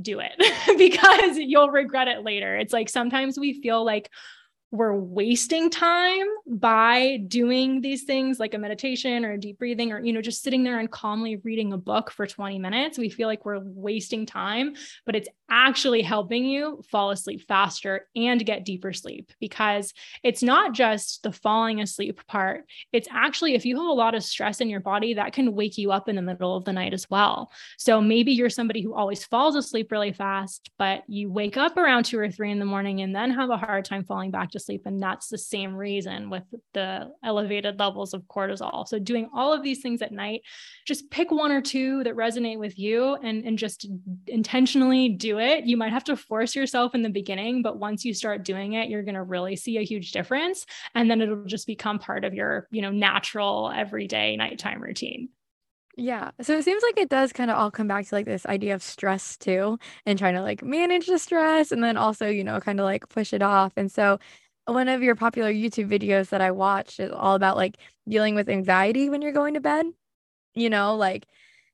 do 0.00 0.20
it 0.20 0.32
because 0.78 1.36
you'll 1.36 1.70
regret 1.70 2.08
it 2.08 2.24
later. 2.24 2.56
It's 2.56 2.72
like 2.72 2.88
sometimes 2.88 3.38
we 3.38 3.60
feel 3.60 3.84
like 3.84 4.08
we're 4.74 4.92
wasting 4.92 5.70
time 5.70 6.26
by 6.48 7.18
doing 7.28 7.80
these 7.80 8.02
things 8.02 8.40
like 8.40 8.54
a 8.54 8.58
meditation 8.58 9.24
or 9.24 9.32
a 9.32 9.38
deep 9.38 9.56
breathing 9.56 9.92
or 9.92 10.00
you 10.00 10.12
know 10.12 10.20
just 10.20 10.42
sitting 10.42 10.64
there 10.64 10.80
and 10.80 10.90
calmly 10.90 11.36
reading 11.36 11.72
a 11.72 11.78
book 11.78 12.10
for 12.10 12.26
20 12.26 12.58
minutes. 12.58 12.98
We 12.98 13.08
feel 13.08 13.28
like 13.28 13.44
we're 13.44 13.60
wasting 13.60 14.26
time 14.26 14.74
but 15.06 15.14
it's 15.14 15.28
actually 15.48 16.02
helping 16.02 16.44
you 16.44 16.82
fall 16.90 17.10
asleep 17.10 17.46
faster 17.46 18.08
and 18.16 18.44
get 18.44 18.64
deeper 18.64 18.92
sleep 18.92 19.30
because 19.38 19.94
it's 20.24 20.42
not 20.42 20.72
just 20.72 21.22
the 21.22 21.30
falling 21.30 21.80
asleep 21.80 22.20
part. 22.26 22.64
It's 22.92 23.06
actually 23.12 23.54
if 23.54 23.64
you 23.64 23.76
have 23.76 23.86
a 23.86 23.92
lot 23.92 24.16
of 24.16 24.24
stress 24.24 24.60
in 24.60 24.68
your 24.68 24.80
body 24.80 25.14
that 25.14 25.32
can 25.32 25.54
wake 25.54 25.78
you 25.78 25.92
up 25.92 26.08
in 26.08 26.16
the 26.16 26.22
middle 26.22 26.56
of 26.56 26.64
the 26.64 26.72
night 26.72 26.94
as 26.94 27.08
well. 27.08 27.52
So 27.78 28.00
maybe 28.00 28.32
you're 28.32 28.50
somebody 28.50 28.82
who 28.82 28.94
always 28.94 29.24
falls 29.24 29.54
asleep 29.54 29.92
really 29.92 30.12
fast 30.12 30.70
but 30.78 31.04
you 31.06 31.30
wake 31.30 31.56
up 31.56 31.76
around 31.76 32.06
2 32.06 32.18
or 32.18 32.28
3 32.28 32.50
in 32.50 32.58
the 32.58 32.64
morning 32.64 33.02
and 33.02 33.14
then 33.14 33.30
have 33.30 33.50
a 33.50 33.56
hard 33.56 33.84
time 33.84 34.02
falling 34.02 34.32
back 34.32 34.50
to 34.50 34.63
sleep. 34.64 34.82
And 34.86 35.02
that's 35.02 35.28
the 35.28 35.38
same 35.38 35.74
reason 35.74 36.30
with 36.30 36.44
the 36.72 37.10
elevated 37.22 37.78
levels 37.78 38.14
of 38.14 38.22
cortisol. 38.22 38.86
So, 38.86 38.98
doing 38.98 39.28
all 39.34 39.52
of 39.52 39.62
these 39.62 39.80
things 39.80 40.02
at 40.02 40.12
night, 40.12 40.42
just 40.86 41.10
pick 41.10 41.30
one 41.30 41.52
or 41.52 41.60
two 41.60 42.02
that 42.04 42.14
resonate 42.14 42.58
with 42.58 42.78
you 42.78 43.14
and, 43.16 43.44
and 43.44 43.58
just 43.58 43.86
intentionally 44.26 45.08
do 45.08 45.38
it. 45.38 45.64
You 45.64 45.76
might 45.76 45.92
have 45.92 46.04
to 46.04 46.16
force 46.16 46.54
yourself 46.54 46.94
in 46.94 47.02
the 47.02 47.10
beginning, 47.10 47.62
but 47.62 47.78
once 47.78 48.04
you 48.04 48.14
start 48.14 48.44
doing 48.44 48.74
it, 48.74 48.88
you're 48.88 49.02
going 49.02 49.14
to 49.14 49.22
really 49.22 49.56
see 49.56 49.78
a 49.78 49.82
huge 49.82 50.12
difference. 50.12 50.66
And 50.94 51.10
then 51.10 51.20
it'll 51.20 51.44
just 51.44 51.66
become 51.66 51.98
part 51.98 52.24
of 52.24 52.34
your, 52.34 52.68
you 52.70 52.82
know, 52.82 52.90
natural 52.90 53.72
everyday 53.74 54.36
nighttime 54.36 54.82
routine. 54.82 55.28
Yeah. 55.96 56.30
So 56.40 56.56
it 56.56 56.64
seems 56.64 56.82
like 56.82 56.98
it 56.98 57.08
does 57.08 57.32
kind 57.32 57.50
of 57.50 57.56
all 57.56 57.70
come 57.70 57.86
back 57.86 58.06
to 58.06 58.14
like 58.14 58.26
this 58.26 58.46
idea 58.46 58.74
of 58.74 58.82
stress 58.82 59.36
too, 59.36 59.78
and 60.06 60.18
trying 60.18 60.34
to 60.34 60.42
like 60.42 60.62
manage 60.62 61.06
the 61.06 61.18
stress 61.18 61.70
and 61.70 61.82
then 61.84 61.96
also, 61.96 62.26
you 62.26 62.42
know, 62.42 62.58
kind 62.60 62.80
of 62.80 62.84
like 62.84 63.08
push 63.08 63.32
it 63.32 63.42
off. 63.42 63.72
And 63.76 63.90
so 63.90 64.18
one 64.66 64.88
of 64.88 65.02
your 65.02 65.14
popular 65.14 65.52
YouTube 65.52 65.88
videos 65.88 66.30
that 66.30 66.40
I 66.40 66.50
watched 66.50 67.00
is 67.00 67.12
all 67.12 67.34
about 67.34 67.56
like 67.56 67.76
dealing 68.08 68.34
with 68.34 68.48
anxiety 68.48 69.08
when 69.10 69.22
you're 69.22 69.32
going 69.32 69.54
to 69.54 69.60
bed. 69.60 69.86
You 70.54 70.70
know, 70.70 70.94
like 70.96 71.26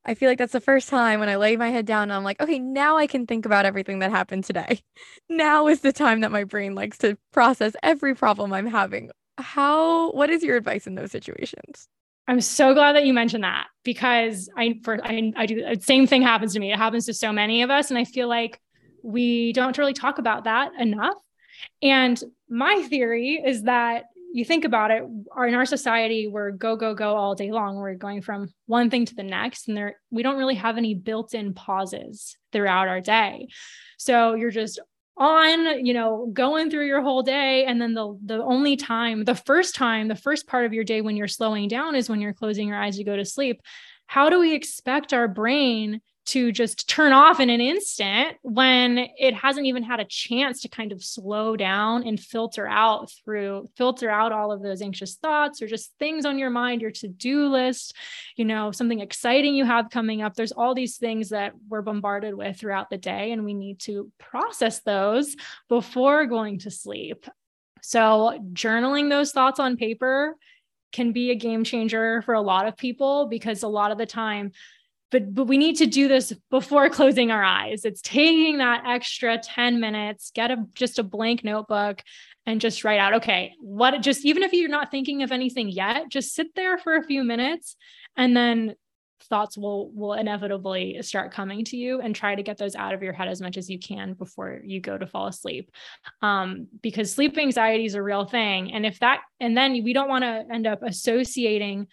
I 0.05 0.15
feel 0.15 0.29
like 0.29 0.39
that's 0.39 0.53
the 0.53 0.61
first 0.61 0.89
time 0.89 1.21
when 1.21 1.29
I 1.29 1.37
lay 1.37 1.57
my 1.57 1.69
head 1.69 1.87
down 1.87 2.11
I'm 2.11 2.25
like, 2.25 2.41
okay, 2.41 2.59
now 2.59 2.97
I 2.97 3.07
can 3.07 3.27
think 3.27 3.45
about 3.45 3.67
everything 3.67 3.99
that 3.99 4.11
happened 4.11 4.45
today. 4.45 4.81
Now 5.29 5.69
is 5.69 5.81
the 5.81 5.93
time 5.93 6.21
that 6.21 6.33
my 6.33 6.43
brain 6.43 6.75
likes 6.75 6.99
to 6.99 7.17
process 7.33 7.75
every 7.85 8.17
problem 8.17 8.53
I'm 8.53 8.67
having. 8.67 9.11
How, 9.39 10.11
what 10.11 10.29
is 10.29 10.43
your 10.43 10.57
advice 10.57 10.89
in 10.89 10.97
those 10.97 11.13
situations? 11.13 11.89
I'm 12.27 12.41
so 12.41 12.75
glad 12.75 12.97
that 12.97 13.05
you 13.05 13.13
mentioned 13.13 13.45
that 13.45 13.69
because 13.85 14.51
I, 14.57 14.81
for, 14.83 14.99
I, 15.05 15.33
I 15.37 15.47
do 15.47 15.63
the 15.63 15.81
same 15.81 16.09
thing 16.09 16.23
happens 16.23 16.55
to 16.55 16.61
me. 16.61 16.73
It 16.73 16.79
happens 16.79 17.07
to 17.07 17.15
so 17.15 17.33
many 17.33 17.63
of 17.63 17.71
us. 17.71 17.91
And 17.91 17.99
I 17.99 18.05
feel 18.05 18.29
like 18.29 18.61
we 19.05 19.53
don't 19.53 19.79
really 19.79 19.95
talk 19.95 20.19
about 20.19 20.45
that 20.45 20.73
enough. 20.79 21.17
And 21.81 22.21
my 22.51 22.83
theory 22.83 23.41
is 23.45 23.63
that 23.63 24.05
you 24.33 24.45
think 24.45 24.65
about 24.65 24.91
it, 24.91 25.03
in 25.03 25.55
our 25.55 25.67
society, 25.67 26.29
we're 26.29 26.53
go, 26.53 26.77
go, 26.77 26.95
go 26.95 27.17
all 27.17 27.35
day 27.35 27.51
long. 27.51 27.77
We're 27.77 27.95
going 27.95 28.23
from 28.23 28.53
one 28.67 28.91
thing 28.91 29.05
to 29.07 29.15
the 29.15 29.25
next, 29.25 29.67
and 29.67 29.77
there 29.77 29.97
we 30.11 30.23
don't 30.23 30.39
really 30.39 30.55
have 30.55 30.77
any 30.77 30.95
built-in 30.95 31.55
pauses 31.55 32.37
throughout 32.53 32.87
our 32.87 33.01
day. 33.01 33.49
So 33.99 34.35
you're 34.35 34.51
just 34.51 34.79
on, 35.17 35.85
you 35.85 35.93
know, 35.93 36.31
going 36.33 36.71
through 36.71 36.87
your 36.87 37.03
whole 37.03 37.23
day. 37.23 37.65
And 37.65 37.81
then 37.81 37.95
the 37.95 38.17
the 38.25 38.43
only 38.43 38.77
time, 38.77 39.25
the 39.25 39.35
first 39.35 39.75
time, 39.75 40.09
the 40.09 40.15
first 40.15 40.47
part 40.47 40.65
of 40.65 40.73
your 40.73 40.85
day 40.85 41.01
when 41.01 41.17
you're 41.17 41.29
slowing 41.29 41.69
down 41.69 41.95
is 41.95 42.09
when 42.09 42.21
you're 42.21 42.33
closing 42.33 42.69
your 42.69 42.81
eyes 42.81 42.97
to 42.97 43.05
go 43.05 43.17
to 43.17 43.25
sleep. 43.25 43.61
How 44.07 44.31
do 44.31 44.41
we 44.41 44.55
expect 44.55 45.13
our 45.13 45.29
brain 45.29 46.01
to 46.31 46.51
just 46.51 46.89
turn 46.89 47.13
off 47.13 47.41
in 47.41 47.51
an 47.51 47.61
instant 47.61 48.37
when 48.43 48.99
it 49.19 49.35
hasn't 49.35 49.67
even 49.67 49.83
had 49.83 50.01
a 50.01 50.05
chance 50.05 50.63
to 50.63 50.69
kind 50.69 50.93
of 50.93 51.03
slow 51.03 51.57
down 51.57 52.03
and 52.05 52.19
filter 52.19 52.67
out 52.67 53.11
through 53.25 53.69
filter 53.77 54.11
out 54.11 54.33
all 54.33 54.53
of 54.53 54.63
those 54.63 54.83
anxious 54.83 55.17
thoughts 55.17 55.63
or 55.63 55.67
just 55.67 55.93
things 55.99 56.25
on 56.25 56.39
your 56.39 56.51
mind 56.51 56.81
your 56.81 56.91
to-do 56.91 57.47
list 57.47 57.95
you 58.37 58.45
know 58.45 58.71
something 58.71 59.01
exciting 59.01 59.55
you 59.55 59.65
have 59.65 59.91
coming 59.91 60.23
up. 60.23 60.35
There's 60.35 60.53
all 60.53 60.75
these 60.75 60.97
things 60.97 61.31
that 61.31 61.53
we're 61.69 61.83
bombarded 61.83 62.35
with 62.35 62.59
throughout 62.59 62.91
the 62.91 62.99
day 62.99 63.33
and 63.33 63.45
we 63.45 63.55
need 63.55 63.79
to 63.81 64.11
process 64.19 64.81
those 64.81 65.37
before 65.69 66.27
going 66.27 66.61
to 66.61 66.71
sleep. 66.71 67.27
So 67.83 68.39
journaling 68.53 69.11
those 69.11 69.33
thoughts 69.33 69.61
on 69.61 69.77
paper 69.77 70.37
can 70.93 71.13
be 71.13 71.31
a 71.31 71.35
game 71.35 71.65
changer 71.65 72.23
for 72.23 72.35
a 72.35 72.41
lot 72.41 72.67
of 72.67 72.77
people 72.77 73.27
because 73.27 73.63
a 73.63 73.69
lot 73.69 73.93
of 73.93 73.99
the 73.99 74.07
time 74.07 74.53
but 75.11 75.35
but 75.35 75.45
we 75.45 75.59
need 75.59 75.77
to 75.77 75.87
do 75.87 76.09
this 76.09 76.33
before 76.51 76.89
closing 76.91 77.31
our 77.31 77.43
eyes. 77.43 77.85
It's 77.85 78.01
taking 78.01 78.59
that 78.59 78.85
extra 78.87 79.39
10 79.39 79.81
minutes 79.81 80.31
get 80.35 80.51
a 80.51 80.65
just 80.75 80.99
a 80.99 81.03
blank 81.03 81.45
notebook 81.45 82.03
and 82.47 82.61
just 82.61 82.85
write 82.85 82.99
out 82.99 83.15
okay 83.15 83.53
what 83.61 84.01
just 84.01 84.25
even 84.25 84.43
if 84.43 84.53
you're 84.53 84.69
not 84.69 84.91
thinking 84.91 85.23
of 85.23 85.31
anything 85.31 85.69
yet 85.69 86.09
just 86.09 86.35
sit 86.35 86.55
there 86.55 86.79
for 86.79 86.97
a 86.97 87.03
few 87.03 87.23
minutes 87.23 87.77
and 88.17 88.37
then 88.37 88.75
thoughts 89.25 89.57
will 89.57 89.91
will 89.93 90.15
inevitably 90.15 91.01
start 91.03 91.33
coming 91.33 91.65
to 91.65 91.77
you 91.77 92.01
and 92.01 92.15
try 92.15 92.35
to 92.35 92.43
get 92.43 92.59
those 92.59 92.75
out 92.75 92.95
of 92.95 93.03
your 93.03 93.13
head 93.13 93.29
as 93.29 93.41
much 93.41 93.57
as 93.57 93.69
you 93.69 93.79
can 93.79 94.15
before 94.15 94.61
you 94.65 94.81
go 94.81 94.97
to 94.97 95.07
fall 95.07 95.27
asleep. 95.27 95.71
Um, 96.23 96.69
because 96.83 97.13
sleep 97.13 97.37
anxiety 97.39 97.85
is 97.85 97.95
a 97.95 98.03
real 98.03 98.25
thing. 98.25 98.73
And 98.73 98.87
if 98.87 98.99
that 99.01 99.21
and 99.39 99.57
then 99.57 99.73
we 99.85 99.93
don't 99.93 100.09
want 100.09 100.25
to 100.25 100.45
end 100.53 100.67
up 100.67 100.83
associating 100.83 101.87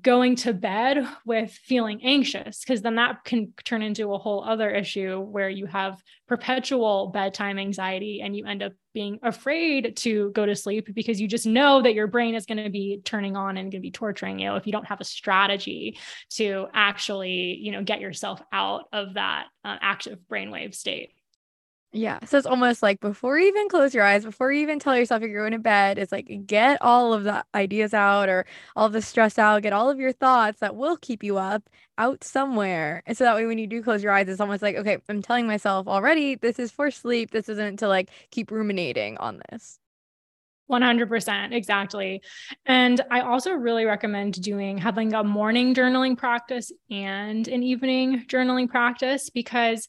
going 0.00 0.36
to 0.36 0.54
bed 0.54 1.06
with 1.26 1.50
feeling 1.50 2.00
anxious 2.02 2.60
because 2.60 2.80
then 2.80 2.94
that 2.94 3.24
can 3.24 3.52
turn 3.64 3.82
into 3.82 4.14
a 4.14 4.18
whole 4.18 4.42
other 4.42 4.70
issue 4.70 5.20
where 5.20 5.50
you 5.50 5.66
have 5.66 6.02
perpetual 6.26 7.08
bedtime 7.08 7.58
anxiety 7.58 8.22
and 8.22 8.34
you 8.34 8.46
end 8.46 8.62
up 8.62 8.72
being 8.94 9.18
afraid 9.22 9.94
to 9.96 10.30
go 10.30 10.46
to 10.46 10.56
sleep 10.56 10.88
because 10.94 11.20
you 11.20 11.28
just 11.28 11.46
know 11.46 11.82
that 11.82 11.94
your 11.94 12.06
brain 12.06 12.34
is 12.34 12.46
going 12.46 12.62
to 12.62 12.70
be 12.70 13.00
turning 13.04 13.36
on 13.36 13.58
and 13.58 13.70
going 13.70 13.82
to 13.82 13.86
be 13.86 13.90
torturing 13.90 14.38
you 14.38 14.54
if 14.54 14.66
you 14.66 14.72
don't 14.72 14.86
have 14.86 15.00
a 15.00 15.04
strategy 15.04 15.98
to 16.30 16.66
actually 16.72 17.58
you 17.60 17.70
know 17.70 17.82
get 17.82 18.00
yourself 18.00 18.40
out 18.50 18.84
of 18.94 19.14
that 19.14 19.46
uh, 19.64 19.76
active 19.80 20.18
brainwave 20.30 20.74
state 20.74 21.10
yeah. 21.92 22.18
So 22.24 22.38
it's 22.38 22.46
almost 22.46 22.82
like 22.82 23.00
before 23.00 23.38
you 23.38 23.48
even 23.48 23.68
close 23.68 23.94
your 23.94 24.04
eyes, 24.04 24.24
before 24.24 24.50
you 24.50 24.62
even 24.62 24.78
tell 24.78 24.96
yourself 24.96 25.20
you're 25.20 25.42
going 25.42 25.52
to 25.52 25.58
bed, 25.58 25.98
it's 25.98 26.10
like 26.10 26.46
get 26.46 26.80
all 26.80 27.12
of 27.12 27.24
the 27.24 27.44
ideas 27.54 27.92
out 27.92 28.30
or 28.30 28.46
all 28.74 28.88
the 28.88 29.02
stress 29.02 29.38
out, 29.38 29.62
get 29.62 29.74
all 29.74 29.90
of 29.90 30.00
your 30.00 30.12
thoughts 30.12 30.60
that 30.60 30.74
will 30.74 30.96
keep 30.96 31.22
you 31.22 31.36
up 31.36 31.68
out 31.98 32.24
somewhere. 32.24 33.02
And 33.06 33.16
so 33.16 33.24
that 33.24 33.36
way 33.36 33.44
when 33.44 33.58
you 33.58 33.66
do 33.66 33.82
close 33.82 34.02
your 34.02 34.12
eyes, 34.12 34.26
it's 34.28 34.40
almost 34.40 34.62
like, 34.62 34.76
okay, 34.76 34.98
I'm 35.08 35.20
telling 35.20 35.46
myself 35.46 35.86
already 35.86 36.34
this 36.34 36.58
is 36.58 36.70
for 36.70 36.90
sleep. 36.90 37.30
This 37.30 37.50
isn't 37.50 37.78
to 37.80 37.88
like 37.88 38.08
keep 38.30 38.50
ruminating 38.50 39.18
on 39.18 39.42
this. 39.50 39.78
100% 40.70 41.52
exactly 41.52 42.22
and 42.64 43.02
i 43.10 43.20
also 43.20 43.52
really 43.52 43.84
recommend 43.84 44.40
doing 44.40 44.78
having 44.78 45.12
a 45.12 45.22
morning 45.22 45.74
journaling 45.74 46.16
practice 46.16 46.72
and 46.90 47.48
an 47.48 47.62
evening 47.62 48.24
journaling 48.26 48.68
practice 48.68 49.28
because 49.28 49.86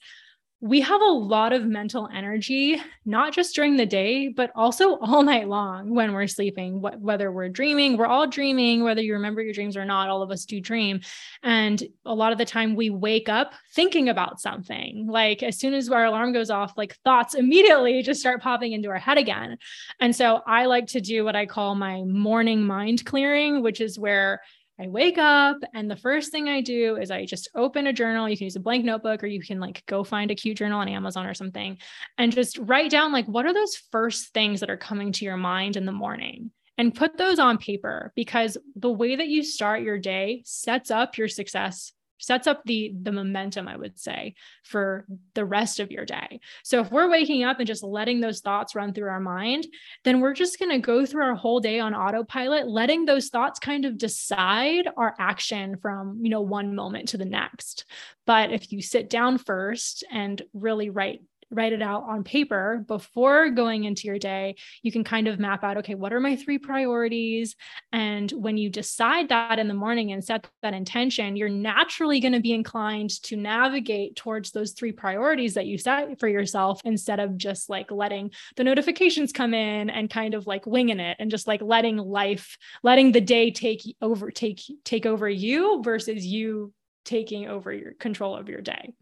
we 0.64 0.80
have 0.80 1.02
a 1.02 1.12
lot 1.12 1.52
of 1.52 1.66
mental 1.66 2.08
energy, 2.14 2.82
not 3.04 3.34
just 3.34 3.54
during 3.54 3.76
the 3.76 3.86
day, 3.86 4.30
but 4.30 4.50
also 4.56 4.98
all 5.02 5.22
night 5.22 5.50
long 5.50 5.94
when 5.94 6.14
we're 6.14 6.26
sleeping, 6.26 6.82
whether 6.82 7.34
we're 7.34 7.50
dreaming, 7.50 7.98
we're 7.98 8.06
all 8.06 8.26
dreaming, 8.26 8.82
whether 8.82 9.02
you 9.02 9.12
remember 9.12 9.42
your 9.42 9.52
dreams 9.52 9.76
or 9.76 9.84
not, 9.84 10.08
all 10.08 10.22
of 10.22 10.32
us 10.32 10.46
do 10.46 10.62
dream. 10.62 11.02
And 11.44 11.84
a 12.06 12.16
lot 12.16 12.32
of 12.32 12.38
the 12.38 12.46
time 12.46 12.78
we 12.78 12.90
wake 12.90 13.28
up 13.28 13.52
thinking 13.74 14.08
about 14.08 14.40
something. 14.40 15.06
Like 15.06 15.44
as 15.44 15.60
soon 15.60 15.74
as 15.74 15.90
our 15.90 16.06
alarm 16.06 16.32
goes 16.32 16.50
off, 16.50 16.78
like 16.78 16.96
thoughts 17.04 17.34
immediately 17.44 18.02
just 18.02 18.22
start 18.22 18.42
popping 18.42 18.72
into 18.72 18.90
our 18.90 19.00
head 19.00 19.18
again. 19.18 19.58
And 20.00 20.16
so 20.16 20.44
I 20.48 20.68
like 20.68 20.88
to 20.88 21.02
do 21.02 21.26
what 21.26 21.36
I 21.36 21.46
call 21.46 21.76
my 21.76 22.04
morning 22.04 22.64
mind 22.64 23.04
clearing, 23.04 23.64
which 23.64 23.82
is 23.82 24.00
where 24.00 24.40
I 24.80 24.88
wake 24.88 25.20
up 25.20 25.58
and 25.74 25.90
the 25.90 25.96
first 25.96 26.32
thing 26.32 26.50
I 26.50 26.62
do 26.62 26.98
is 26.98 27.12
I 27.12 27.26
just 27.26 27.50
open 27.56 27.88
a 27.88 27.94
journal. 27.94 28.28
You 28.28 28.36
can 28.36 28.46
use 28.46 28.56
a 28.56 28.60
blank 28.60 28.84
notebook 28.84 29.24
or 29.24 29.28
you 29.28 29.42
can 29.42 29.60
like 29.60 29.86
go 29.86 30.04
find 30.04 30.32
a 30.32 30.36
cute 30.36 30.58
journal 30.58 30.80
on 30.80 30.90
Amazon 30.90 31.28
or 31.28 31.34
something 31.36 31.78
and 32.18 32.34
just 32.34 32.58
write 32.58 32.90
down 32.90 33.12
like 33.12 33.28
what 33.28 33.46
are 33.46 33.54
those 33.54 33.76
first 33.92 34.34
things 34.34 34.60
that 34.60 34.72
are 34.72 34.78
coming 34.78 35.12
to 35.12 35.26
your 35.26 35.38
mind 35.38 35.78
in 35.78 35.86
the 35.86 35.92
morning 35.92 36.52
and 36.78 36.96
put 36.96 37.18
those 37.18 37.38
on 37.38 37.60
paper 37.60 38.12
because 38.16 38.58
the 38.76 38.92
way 38.92 39.16
that 39.16 39.28
you 39.28 39.44
start 39.44 39.84
your 39.84 40.00
day 40.00 40.42
sets 40.46 40.90
up 40.90 41.18
your 41.18 41.28
success 41.28 41.94
sets 42.24 42.48
up 42.48 42.62
the 42.66 42.94
the 43.02 43.12
momentum 43.12 43.68
i 43.68 43.76
would 43.76 44.00
say 44.00 44.34
for 44.64 45.04
mm-hmm. 45.04 45.16
the 45.34 45.46
rest 45.46 45.80
of 45.80 45.92
your 45.92 46.06
day. 46.06 46.40
So 46.64 46.82
if 46.82 46.92
we're 46.92 47.10
waking 47.10 47.44
up 47.44 47.60
and 47.60 47.68
just 47.68 47.84
letting 47.84 48.20
those 48.20 48.40
thoughts 48.40 48.76
run 48.76 48.94
through 48.94 49.10
our 49.10 49.20
mind 49.20 49.68
then 50.04 50.20
we're 50.20 50.34
just 50.34 50.60
going 50.60 50.72
to 50.72 50.80
go 50.80 51.06
through 51.06 51.24
our 51.24 51.36
whole 51.36 51.60
day 51.60 51.80
on 51.80 51.94
autopilot 51.94 52.68
letting 52.68 53.06
those 53.06 53.30
thoughts 53.30 53.60
kind 53.60 53.86
of 53.86 53.98
decide 53.98 54.88
our 54.98 55.16
action 55.20 55.78
from 55.78 56.20
you 56.22 56.30
know 56.30 56.42
one 56.42 56.76
moment 56.76 57.10
to 57.10 57.18
the 57.18 57.26
next. 57.26 57.86
But 58.26 58.52
if 58.52 58.72
you 58.72 58.82
sit 58.82 59.10
down 59.10 59.38
first 59.38 60.04
and 60.12 60.42
really 60.54 60.90
write 60.90 61.22
write 61.52 61.74
it 61.74 61.82
out 61.82 62.04
on 62.04 62.24
paper 62.24 62.84
before 62.88 63.50
going 63.50 63.84
into 63.84 64.08
your 64.08 64.20
day, 64.20 64.56
you 64.82 64.92
can 64.92 65.04
kind 65.04 65.28
of 65.28 65.40
map 65.40 65.64
out, 65.64 65.78
okay, 65.78 65.96
what 65.96 66.14
are 66.14 66.20
my 66.20 66.36
three 66.36 66.58
priorities? 66.58 67.56
And 67.92 68.32
when 68.32 68.58
you 68.58 68.70
decide 68.70 69.30
that 69.30 69.60
in 69.60 69.68
the 69.68 69.74
morning 69.74 70.12
and 70.12 70.24
set 70.24 70.48
that 70.62 70.74
intention, 70.74 71.36
you're 71.36 71.50
naturally 71.50 72.20
going 72.20 72.34
to 72.34 72.40
be 72.40 72.54
inclined 72.54 73.12
to 73.24 73.36
navigate 73.36 74.16
towards 74.16 74.52
those 74.52 74.72
three 74.72 74.92
priorities 74.92 75.54
that 75.56 75.66
you 75.66 75.78
set 75.78 76.20
for 76.20 76.28
yourself 76.28 76.82
instead 76.86 77.20
of 77.20 77.38
just 77.38 77.70
like 77.70 77.92
letting 77.92 78.32
the 78.56 78.64
notifications 78.64 79.32
come 79.32 79.54
in 79.54 79.90
and 79.90 80.10
kind 80.10 80.34
of 80.34 80.48
like 80.48 80.66
winging 80.66 81.00
it 81.00 81.18
and 81.20 81.32
just 81.32 81.48
like 81.48 81.62
letting 81.62 81.98
life, 81.98 82.58
letting 82.84 83.12
the 83.12 83.22
day 83.22 83.52
take 83.52 83.82
over, 84.02 84.32
take, 84.32 84.62
take 84.84 85.06
over 85.06 85.30
you 85.30 85.82
versus 85.84 86.26
you 86.26 86.74
taking 87.06 87.48
over 87.48 87.72
your 87.72 87.94
control 87.94 88.36
of 88.36 88.50
your 88.50 88.62
day. 88.62 88.94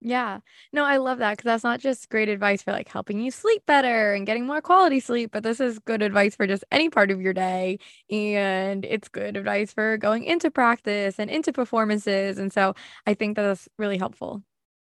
Yeah. 0.00 0.40
No, 0.72 0.84
I 0.84 0.98
love 0.98 1.18
that 1.18 1.32
because 1.32 1.44
that's 1.44 1.64
not 1.64 1.80
just 1.80 2.10
great 2.10 2.28
advice 2.28 2.62
for 2.62 2.72
like 2.72 2.88
helping 2.88 3.20
you 3.20 3.30
sleep 3.30 3.64
better 3.64 4.12
and 4.12 4.26
getting 4.26 4.44
more 4.46 4.60
quality 4.60 5.00
sleep, 5.00 5.30
but 5.32 5.42
this 5.42 5.60
is 5.60 5.78
good 5.78 6.02
advice 6.02 6.36
for 6.36 6.46
just 6.46 6.62
any 6.70 6.90
part 6.90 7.10
of 7.10 7.22
your 7.22 7.32
day. 7.32 7.78
And 8.10 8.84
it's 8.84 9.08
good 9.08 9.36
advice 9.36 9.72
for 9.72 9.96
going 9.96 10.24
into 10.24 10.50
practice 10.50 11.18
and 11.18 11.30
into 11.30 11.52
performances. 11.54 12.38
And 12.38 12.52
so 12.52 12.74
I 13.06 13.14
think 13.14 13.36
that's 13.36 13.66
really 13.78 13.96
helpful 13.96 14.42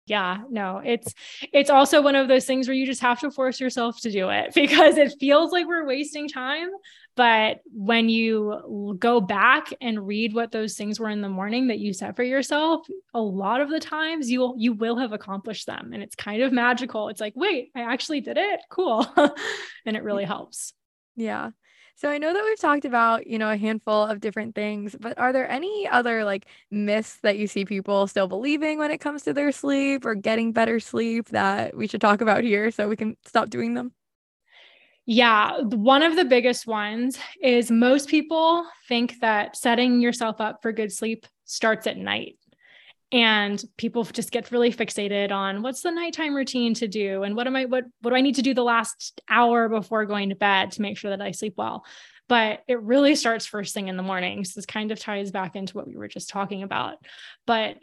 yeah 0.06 0.38
no 0.50 0.80
it's 0.84 1.14
it's 1.52 1.68
also 1.70 2.00
one 2.00 2.14
of 2.14 2.28
those 2.28 2.44
things 2.44 2.68
where 2.68 2.76
you 2.76 2.86
just 2.86 3.00
have 3.02 3.18
to 3.18 3.30
force 3.30 3.58
yourself 3.60 4.00
to 4.00 4.10
do 4.10 4.28
it 4.30 4.52
because 4.54 4.96
it 4.96 5.12
feels 5.18 5.50
like 5.52 5.66
we're 5.66 5.86
wasting 5.86 6.28
time 6.28 6.68
but 7.16 7.60
when 7.72 8.08
you 8.08 8.96
go 8.98 9.20
back 9.20 9.72
and 9.80 10.06
read 10.06 10.34
what 10.34 10.52
those 10.52 10.76
things 10.76 11.00
were 11.00 11.08
in 11.08 11.22
the 11.22 11.28
morning 11.28 11.66
that 11.68 11.78
you 11.78 11.92
set 11.92 12.14
for 12.14 12.22
yourself 12.22 12.86
a 13.14 13.20
lot 13.20 13.60
of 13.60 13.70
the 13.70 13.80
times 13.80 14.30
you 14.30 14.40
will 14.40 14.54
you 14.58 14.72
will 14.72 14.96
have 14.96 15.12
accomplished 15.12 15.66
them 15.66 15.90
and 15.92 16.02
it's 16.02 16.14
kind 16.14 16.42
of 16.42 16.52
magical. 16.52 17.08
It's 17.08 17.20
like 17.20 17.32
wait 17.34 17.70
i 17.74 17.80
actually 17.80 18.20
did 18.20 18.36
it? 18.36 18.60
Cool. 18.70 19.06
And 19.86 19.96
it 19.96 20.02
really 20.02 20.24
helps. 20.24 20.72
Yeah. 21.14 21.50
So 21.94 22.10
I 22.10 22.18
know 22.18 22.32
that 22.32 22.44
we've 22.44 22.58
talked 22.58 22.84
about, 22.84 23.26
you 23.26 23.38
know, 23.38 23.48
a 23.50 23.56
handful 23.56 24.02
of 24.04 24.20
different 24.20 24.54
things, 24.54 24.96
but 25.00 25.16
are 25.16 25.32
there 25.32 25.48
any 25.48 25.88
other 25.88 26.24
like 26.24 26.46
myths 26.70 27.18
that 27.22 27.38
you 27.38 27.46
see 27.46 27.64
people 27.64 28.06
still 28.06 28.26
believing 28.26 28.78
when 28.78 28.90
it 28.90 28.98
comes 28.98 29.22
to 29.22 29.32
their 29.32 29.52
sleep 29.52 30.04
or 30.04 30.14
getting 30.14 30.52
better 30.52 30.80
sleep 30.80 31.28
that 31.28 31.74
we 31.76 31.86
should 31.86 32.00
talk 32.00 32.20
about 32.20 32.44
here 32.44 32.70
so 32.70 32.88
we 32.88 32.96
can 32.96 33.16
stop 33.24 33.48
doing 33.48 33.74
them? 33.74 33.92
Yeah, 35.08 35.60
one 35.60 36.02
of 36.02 36.16
the 36.16 36.24
biggest 36.24 36.66
ones 36.66 37.16
is 37.40 37.70
most 37.70 38.08
people 38.08 38.66
think 38.88 39.20
that 39.20 39.56
setting 39.56 40.00
yourself 40.00 40.40
up 40.40 40.62
for 40.62 40.72
good 40.72 40.92
sleep 40.92 41.26
starts 41.44 41.86
at 41.86 41.96
night. 41.96 42.36
And 43.12 43.62
people 43.76 44.02
just 44.02 44.32
get 44.32 44.50
really 44.50 44.72
fixated 44.72 45.30
on 45.30 45.62
what's 45.62 45.82
the 45.82 45.92
nighttime 45.92 46.34
routine 46.34 46.74
to 46.74 46.88
do 46.88 47.22
and 47.22 47.36
what 47.36 47.46
am 47.46 47.54
I 47.54 47.66
what 47.66 47.84
what 48.02 48.10
do 48.10 48.16
I 48.16 48.20
need 48.20 48.34
to 48.34 48.42
do 48.42 48.52
the 48.52 48.64
last 48.64 49.20
hour 49.30 49.68
before 49.68 50.06
going 50.06 50.30
to 50.30 50.34
bed 50.34 50.72
to 50.72 50.82
make 50.82 50.98
sure 50.98 51.12
that 51.12 51.22
I 51.22 51.30
sleep 51.30 51.54
well. 51.56 51.84
But 52.28 52.64
it 52.66 52.82
really 52.82 53.14
starts 53.14 53.46
first 53.46 53.74
thing 53.74 53.86
in 53.86 53.96
the 53.96 54.02
morning. 54.02 54.44
So 54.44 54.54
this 54.56 54.66
kind 54.66 54.90
of 54.90 54.98
ties 54.98 55.30
back 55.30 55.54
into 55.54 55.76
what 55.76 55.86
we 55.86 55.96
were 55.96 56.08
just 56.08 56.30
talking 56.30 56.64
about. 56.64 56.96
But 57.46 57.76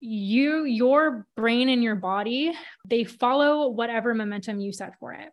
you 0.00 0.64
your 0.64 1.26
brain 1.36 1.68
and 1.68 1.82
your 1.82 1.96
body, 1.96 2.54
they 2.86 3.04
follow 3.04 3.68
whatever 3.68 4.14
momentum 4.14 4.58
you 4.58 4.72
set 4.72 4.98
for 4.98 5.12
it. 5.12 5.28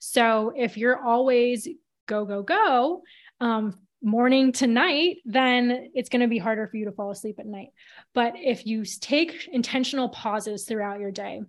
So 0.00 0.52
if 0.56 0.76
you're 0.76 0.98
always 0.98 1.68
go, 2.06 2.24
go, 2.24 2.42
go, 2.42 3.02
um, 3.40 3.74
morning 4.02 4.52
to 4.52 4.66
night, 4.66 5.18
then 5.24 5.90
it's 5.94 6.08
going 6.08 6.22
to 6.22 6.28
be 6.28 6.38
harder 6.38 6.66
for 6.66 6.76
you 6.76 6.84
to 6.84 6.92
fall 6.92 7.10
asleep 7.10 7.36
at 7.38 7.46
night. 7.46 7.68
But 8.14 8.34
if 8.36 8.66
you 8.66 8.84
take 8.84 9.48
intentional 9.52 10.08
pauses 10.08 10.64
throughout 10.64 11.00
your 11.00 11.10
day, 11.10 11.42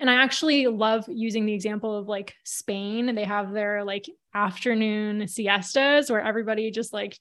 and 0.00 0.10
I 0.10 0.22
actually 0.22 0.66
love 0.66 1.04
using 1.08 1.46
the 1.46 1.54
example 1.54 1.96
of 1.96 2.08
like 2.08 2.34
Spain, 2.44 3.14
they 3.14 3.24
have 3.24 3.52
their 3.52 3.84
like 3.84 4.06
afternoon 4.34 5.28
siestas 5.28 6.10
where 6.10 6.22
everybody 6.22 6.70
just 6.70 6.92
like 6.92 7.18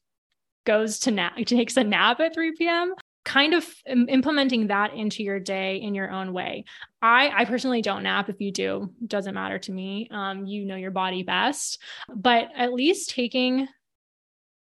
goes 0.66 1.00
to 1.00 1.12
nap, 1.12 1.38
takes 1.46 1.78
a 1.78 1.84
nap 1.84 2.20
at 2.20 2.34
3 2.34 2.54
p.m 2.58 2.94
kind 3.24 3.54
of 3.54 3.68
implementing 3.86 4.68
that 4.68 4.94
into 4.94 5.24
your 5.24 5.40
day 5.40 5.78
in 5.78 5.94
your 5.94 6.10
own 6.12 6.34
way. 6.34 6.66
I 7.02 7.30
I 7.34 7.46
personally 7.46 7.82
don't 7.82 8.04
nap. 8.04 8.30
If 8.30 8.42
you 8.42 8.52
do, 8.52 8.94
doesn't 9.06 9.34
matter 9.34 9.60
to 9.60 9.72
me. 9.72 10.08
Um, 10.12 10.46
you 10.46 10.66
know 10.66 10.76
your 10.76 10.92
body 10.92 11.24
best, 11.24 11.80
but 12.10 12.50
at 12.56 12.74
least 12.74 13.12
taking 13.12 13.68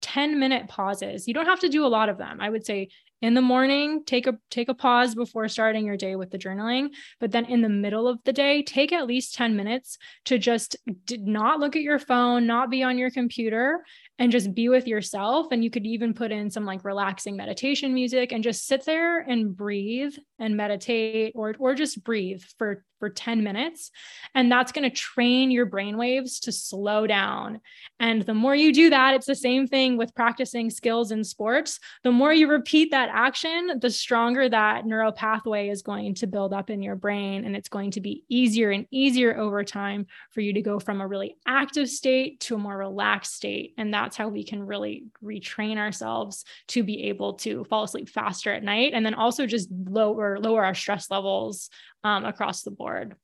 10 0.03 0.39
minute 0.39 0.69
pauses. 0.69 1.27
You 1.27 1.33
don't 1.33 1.47
have 1.47 1.61
to 1.61 1.69
do 1.71 1.87
a 1.87 1.89
lot 1.89 2.11
of 2.11 2.19
them. 2.19 2.39
I 2.41 2.51
would 2.51 2.67
say 2.67 2.91
in 3.25 3.33
the 3.33 3.41
morning 3.41 4.05
take 4.05 4.27
a 4.27 4.35
take 4.51 4.69
a 4.69 4.75
pause 4.75 5.15
before 5.15 5.49
starting 5.49 5.87
your 5.87 5.97
day 5.97 6.15
with 6.15 6.31
the 6.31 6.37
journaling 6.37 6.91
but 7.21 7.31
then 7.31 7.47
in 7.47 7.63
the 7.63 7.69
middle 7.71 8.07
of 8.07 8.19
the 8.25 8.35
day 8.35 8.63
take 8.63 8.93
at 8.93 9.07
least 9.07 9.35
10 9.35 9.57
minutes 9.57 9.97
to 10.27 10.37
just 10.37 10.77
not 11.11 11.59
look 11.59 11.75
at 11.75 11.81
your 11.81 11.99
phone 11.99 12.47
not 12.47 12.69
be 12.69 12.83
on 12.83 12.99
your 12.99 13.11
computer 13.11 13.81
and 14.19 14.31
just 14.31 14.55
be 14.55 14.69
with 14.69 14.87
yourself. 14.87 15.49
And 15.51 15.65
you 15.65 15.71
could 15.71 15.87
even 15.87 16.15
put 16.15 16.31
in 16.31 16.51
some 16.51 16.65
like 16.65 16.85
relaxing 16.85 17.37
meditation 17.37 17.93
music 17.93 18.33
and 18.33 18.45
just 18.45 18.67
sit 18.67 18.85
there 18.85 19.21
and 19.21 19.57
breathe 19.57 20.15
and 20.39 20.57
meditate 20.57 21.33
or, 21.35 21.55
or 21.59 21.75
just 21.75 22.03
breathe 22.05 22.43
for, 22.59 22.85
for 23.05 23.11
10 23.11 23.45
minutes. 23.45 23.91
And 24.35 24.51
that's 24.51 24.73
going 24.73 24.89
to 24.89 24.97
train 24.97 25.51
your 25.51 25.67
brain 25.67 25.99
waves 25.99 26.41
to 26.41 26.53
slow 26.53 27.07
down. 27.07 27.61
And 28.01 28.23
the 28.23 28.33
more 28.33 28.55
you 28.55 28.73
do 28.73 28.89
that, 28.89 29.15
it's 29.15 29.27
the 29.27 29.35
same 29.35 29.67
thing 29.67 29.99
with 29.99 30.15
practicing 30.15 30.71
skills 30.71 31.11
in 31.11 31.23
sports. 31.23 31.81
The 32.03 32.11
more 32.11 32.33
you 32.33 32.49
repeat 32.49 32.93
that 32.93 33.11
action, 33.13 33.79
the 33.79 33.91
stronger 33.91 34.49
that 34.49 34.87
neural 34.87 35.13
pathway 35.13 35.69
is 35.69 35.83
going 35.83 36.15
to 36.15 36.27
build 36.27 36.55
up 36.55 36.71
in 36.71 36.83
your 36.83 36.97
brain. 36.97 37.45
And 37.45 37.55
it's 37.55 37.69
going 37.69 37.91
to 37.91 38.01
be 38.01 38.25
easier 38.31 38.71
and 38.71 38.87
easier 38.91 39.37
over 39.37 39.63
time 39.63 40.07
for 40.31 40.41
you 40.41 40.55
to 40.55 40.63
go 40.63 40.81
from 40.81 41.03
a 41.03 41.07
really 41.07 41.37
active 41.47 41.91
state 41.91 42.41
to 42.41 42.55
a 42.55 42.59
more 42.59 42.79
relaxed 42.79 43.35
state. 43.35 43.75
And 43.77 43.93
that's 43.93 44.17
how 44.17 44.29
we 44.29 44.45
can 44.45 44.63
really 44.63 45.05
retrain 45.23 45.77
ourselves 45.77 46.47
to 46.69 46.83
be 46.83 47.05
able 47.05 47.35
to 47.35 47.65
fall 47.65 47.85
asleep 47.85 48.09
faster 48.09 48.51
at 48.51 48.63
night 48.63 48.95
and 48.95 49.05
then 49.05 49.15
also 49.15 49.47
just 49.47 49.69
lower 49.71 50.39
lower 50.39 50.65
our 50.65 50.75
stress 50.75 51.11
levels 51.11 51.69
um, 52.05 52.25
across 52.25 52.63
the 52.63 52.71
board. 52.71 53.17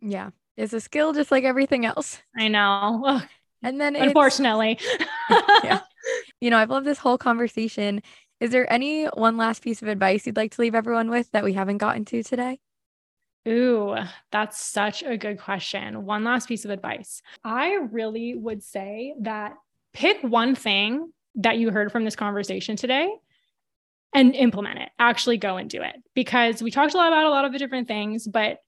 Yeah. 0.00 0.30
It's 0.56 0.72
a 0.72 0.80
skill 0.80 1.12
just 1.12 1.30
like 1.30 1.44
everything 1.44 1.84
else. 1.84 2.18
I 2.36 2.48
know. 2.48 3.22
And 3.60 3.80
then 3.80 3.96
unfortunately. 3.96 4.78
Yeah. 5.64 5.80
You 6.40 6.50
know 6.50 6.56
i've 6.58 6.70
loved 6.70 6.86
this 6.86 6.98
whole 6.98 7.18
conversation. 7.18 8.00
Is 8.38 8.52
there 8.52 8.72
any 8.72 9.06
one 9.06 9.36
last 9.36 9.62
piece 9.62 9.82
of 9.82 9.88
advice 9.88 10.24
you'd 10.24 10.36
like 10.36 10.52
to 10.52 10.60
leave 10.60 10.76
everyone 10.76 11.10
with 11.10 11.28
that 11.32 11.42
we 11.42 11.52
haven't 11.54 11.78
gotten 11.78 12.04
to 12.06 12.22
today? 12.22 12.60
Ooh, 13.48 13.96
that's 14.30 14.64
such 14.64 15.02
a 15.02 15.16
good 15.16 15.40
question. 15.40 16.04
One 16.04 16.22
last 16.22 16.46
piece 16.46 16.64
of 16.64 16.70
advice. 16.70 17.20
I 17.42 17.74
really 17.90 18.36
would 18.36 18.62
say 18.62 19.14
that 19.22 19.54
pick 19.92 20.22
one 20.22 20.54
thing 20.54 21.12
that 21.34 21.58
you 21.58 21.70
heard 21.70 21.90
from 21.90 22.04
this 22.04 22.16
conversation 22.16 22.76
today 22.76 23.10
and 24.12 24.34
implement 24.34 24.78
it. 24.78 24.90
Actually 24.98 25.36
go 25.36 25.56
and 25.56 25.68
do 25.68 25.82
it. 25.82 25.96
Because 26.14 26.62
we 26.62 26.70
talked 26.70 26.94
a 26.94 26.96
lot 26.96 27.08
about 27.08 27.26
a 27.26 27.30
lot 27.30 27.44
of 27.44 27.52
the 27.52 27.58
different 27.58 27.88
things, 27.88 28.26
but 28.26 28.58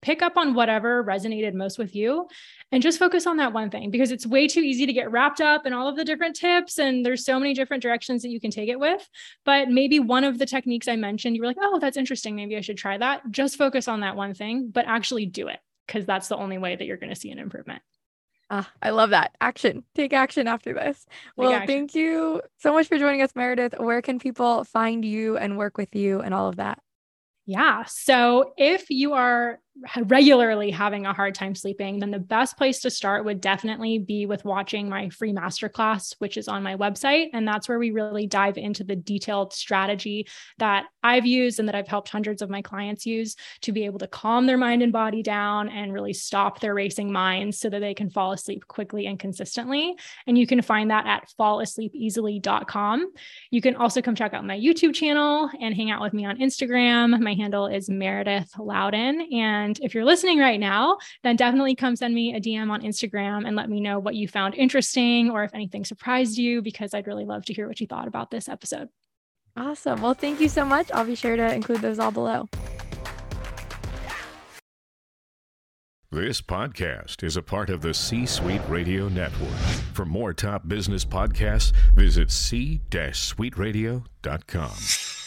pick 0.00 0.22
up 0.22 0.36
on 0.36 0.54
whatever 0.54 1.02
resonated 1.02 1.54
most 1.54 1.78
with 1.78 1.94
you 1.94 2.28
and 2.70 2.82
just 2.82 2.98
focus 2.98 3.26
on 3.26 3.38
that 3.38 3.52
one 3.52 3.68
thing 3.68 3.90
because 3.90 4.12
it's 4.12 4.26
way 4.26 4.46
too 4.46 4.60
easy 4.60 4.86
to 4.86 4.92
get 4.92 5.10
wrapped 5.10 5.40
up 5.40 5.66
in 5.66 5.72
all 5.72 5.88
of 5.88 5.96
the 5.96 6.04
different 6.04 6.36
tips 6.36 6.78
and 6.78 7.04
there's 7.04 7.24
so 7.24 7.38
many 7.40 7.52
different 7.52 7.82
directions 7.82 8.22
that 8.22 8.28
you 8.28 8.40
can 8.40 8.50
take 8.50 8.68
it 8.68 8.78
with. 8.78 9.08
But 9.44 9.70
maybe 9.70 9.98
one 9.98 10.22
of 10.22 10.38
the 10.38 10.46
techniques 10.46 10.86
i 10.86 10.96
mentioned 10.96 11.34
you 11.34 11.42
were 11.42 11.48
like 11.48 11.56
oh 11.60 11.78
that's 11.80 11.96
interesting. 11.96 12.36
Maybe 12.36 12.56
i 12.56 12.60
should 12.60 12.78
try 12.78 12.96
that. 12.98 13.22
Just 13.30 13.56
focus 13.56 13.88
on 13.88 14.00
that 14.00 14.16
one 14.16 14.34
thing 14.34 14.70
but 14.72 14.86
actually 14.86 15.26
do 15.26 15.48
it 15.48 15.58
because 15.86 16.06
that's 16.06 16.28
the 16.28 16.36
only 16.36 16.58
way 16.58 16.76
that 16.76 16.84
you're 16.84 16.96
going 16.96 17.12
to 17.12 17.20
see 17.20 17.30
an 17.30 17.38
improvement 17.38 17.82
Ah, 18.50 18.70
I 18.82 18.90
love 18.90 19.10
that. 19.10 19.36
Action. 19.40 19.84
Take 19.94 20.12
action 20.12 20.48
after 20.48 20.72
this. 20.72 21.06
well, 21.36 21.66
thank 21.66 21.94
you 21.94 22.40
so 22.58 22.72
much 22.72 22.88
for 22.88 22.98
joining 22.98 23.20
us, 23.20 23.34
Meredith. 23.34 23.74
Where 23.78 24.00
can 24.00 24.18
people 24.18 24.64
find 24.64 25.04
you 25.04 25.36
and 25.36 25.58
work 25.58 25.76
with 25.76 25.94
you 25.94 26.20
and 26.20 26.32
all 26.32 26.48
of 26.48 26.56
that? 26.56 26.80
Yeah. 27.44 27.84
So 27.86 28.52
if 28.56 28.90
you 28.90 29.14
are 29.14 29.58
regularly 30.04 30.70
having 30.70 31.06
a 31.06 31.12
hard 31.12 31.34
time 31.34 31.54
sleeping, 31.54 31.98
then 31.98 32.10
the 32.10 32.18
best 32.18 32.56
place 32.56 32.80
to 32.80 32.90
start 32.90 33.24
would 33.24 33.40
definitely 33.40 33.98
be 33.98 34.26
with 34.26 34.44
watching 34.44 34.88
my 34.88 35.08
free 35.10 35.32
masterclass, 35.32 36.14
which 36.18 36.36
is 36.36 36.48
on 36.48 36.62
my 36.62 36.76
website. 36.76 37.28
And 37.32 37.46
that's 37.46 37.68
where 37.68 37.78
we 37.78 37.90
really 37.90 38.26
dive 38.26 38.58
into 38.58 38.84
the 38.84 38.96
detailed 38.96 39.52
strategy 39.52 40.26
that 40.58 40.86
I've 41.02 41.26
used 41.26 41.58
and 41.58 41.68
that 41.68 41.74
I've 41.74 41.88
helped 41.88 42.08
hundreds 42.08 42.42
of 42.42 42.50
my 42.50 42.62
clients 42.62 43.06
use 43.06 43.36
to 43.62 43.72
be 43.72 43.84
able 43.84 43.98
to 44.00 44.08
calm 44.08 44.46
their 44.46 44.58
mind 44.58 44.82
and 44.82 44.92
body 44.92 45.22
down 45.22 45.68
and 45.68 45.92
really 45.92 46.12
stop 46.12 46.60
their 46.60 46.74
racing 46.74 47.12
minds 47.12 47.58
so 47.58 47.70
that 47.70 47.80
they 47.80 47.94
can 47.94 48.10
fall 48.10 48.32
asleep 48.32 48.66
quickly 48.66 49.06
and 49.06 49.18
consistently. 49.18 49.94
And 50.26 50.36
you 50.36 50.46
can 50.46 50.62
find 50.62 50.90
that 50.90 51.06
at 51.06 51.28
fallasleepeasily.com. 51.38 53.12
You 53.50 53.60
can 53.60 53.76
also 53.76 54.02
come 54.02 54.14
check 54.14 54.34
out 54.34 54.44
my 54.44 54.58
YouTube 54.58 54.94
channel 54.94 55.50
and 55.60 55.74
hang 55.74 55.90
out 55.90 56.02
with 56.02 56.12
me 56.12 56.24
on 56.24 56.38
Instagram. 56.38 57.18
My 57.20 57.34
handle 57.34 57.66
is 57.66 57.88
Meredith 57.88 58.52
Loudon. 58.58 59.20
And 59.32 59.67
and 59.68 59.78
if 59.82 59.94
you're 59.94 60.04
listening 60.04 60.38
right 60.38 60.58
now, 60.58 60.96
then 61.22 61.36
definitely 61.36 61.74
come 61.74 61.94
send 61.94 62.14
me 62.14 62.34
a 62.34 62.40
DM 62.40 62.70
on 62.70 62.80
Instagram 62.80 63.46
and 63.46 63.54
let 63.54 63.68
me 63.68 63.80
know 63.80 63.98
what 63.98 64.14
you 64.14 64.26
found 64.26 64.54
interesting 64.54 65.30
or 65.30 65.44
if 65.44 65.54
anything 65.54 65.84
surprised 65.84 66.38
you, 66.38 66.62
because 66.62 66.94
I'd 66.94 67.06
really 67.06 67.26
love 67.26 67.44
to 67.46 67.52
hear 67.52 67.68
what 67.68 67.80
you 67.80 67.86
thought 67.86 68.08
about 68.08 68.30
this 68.30 68.48
episode. 68.48 68.88
Awesome. 69.56 70.00
Well, 70.00 70.14
thank 70.14 70.40
you 70.40 70.48
so 70.48 70.64
much. 70.64 70.90
I'll 70.92 71.04
be 71.04 71.14
sure 71.14 71.36
to 71.36 71.52
include 71.52 71.82
those 71.82 71.98
all 71.98 72.10
below. 72.10 72.48
This 76.10 76.40
podcast 76.40 77.22
is 77.22 77.36
a 77.36 77.42
part 77.42 77.68
of 77.68 77.82
the 77.82 77.92
C 77.92 78.24
Suite 78.24 78.62
Radio 78.66 79.10
Network. 79.10 79.58
For 79.92 80.06
more 80.06 80.32
top 80.32 80.66
business 80.66 81.04
podcasts, 81.04 81.74
visit 81.94 82.30
c-suiteradio.com. 82.30 85.17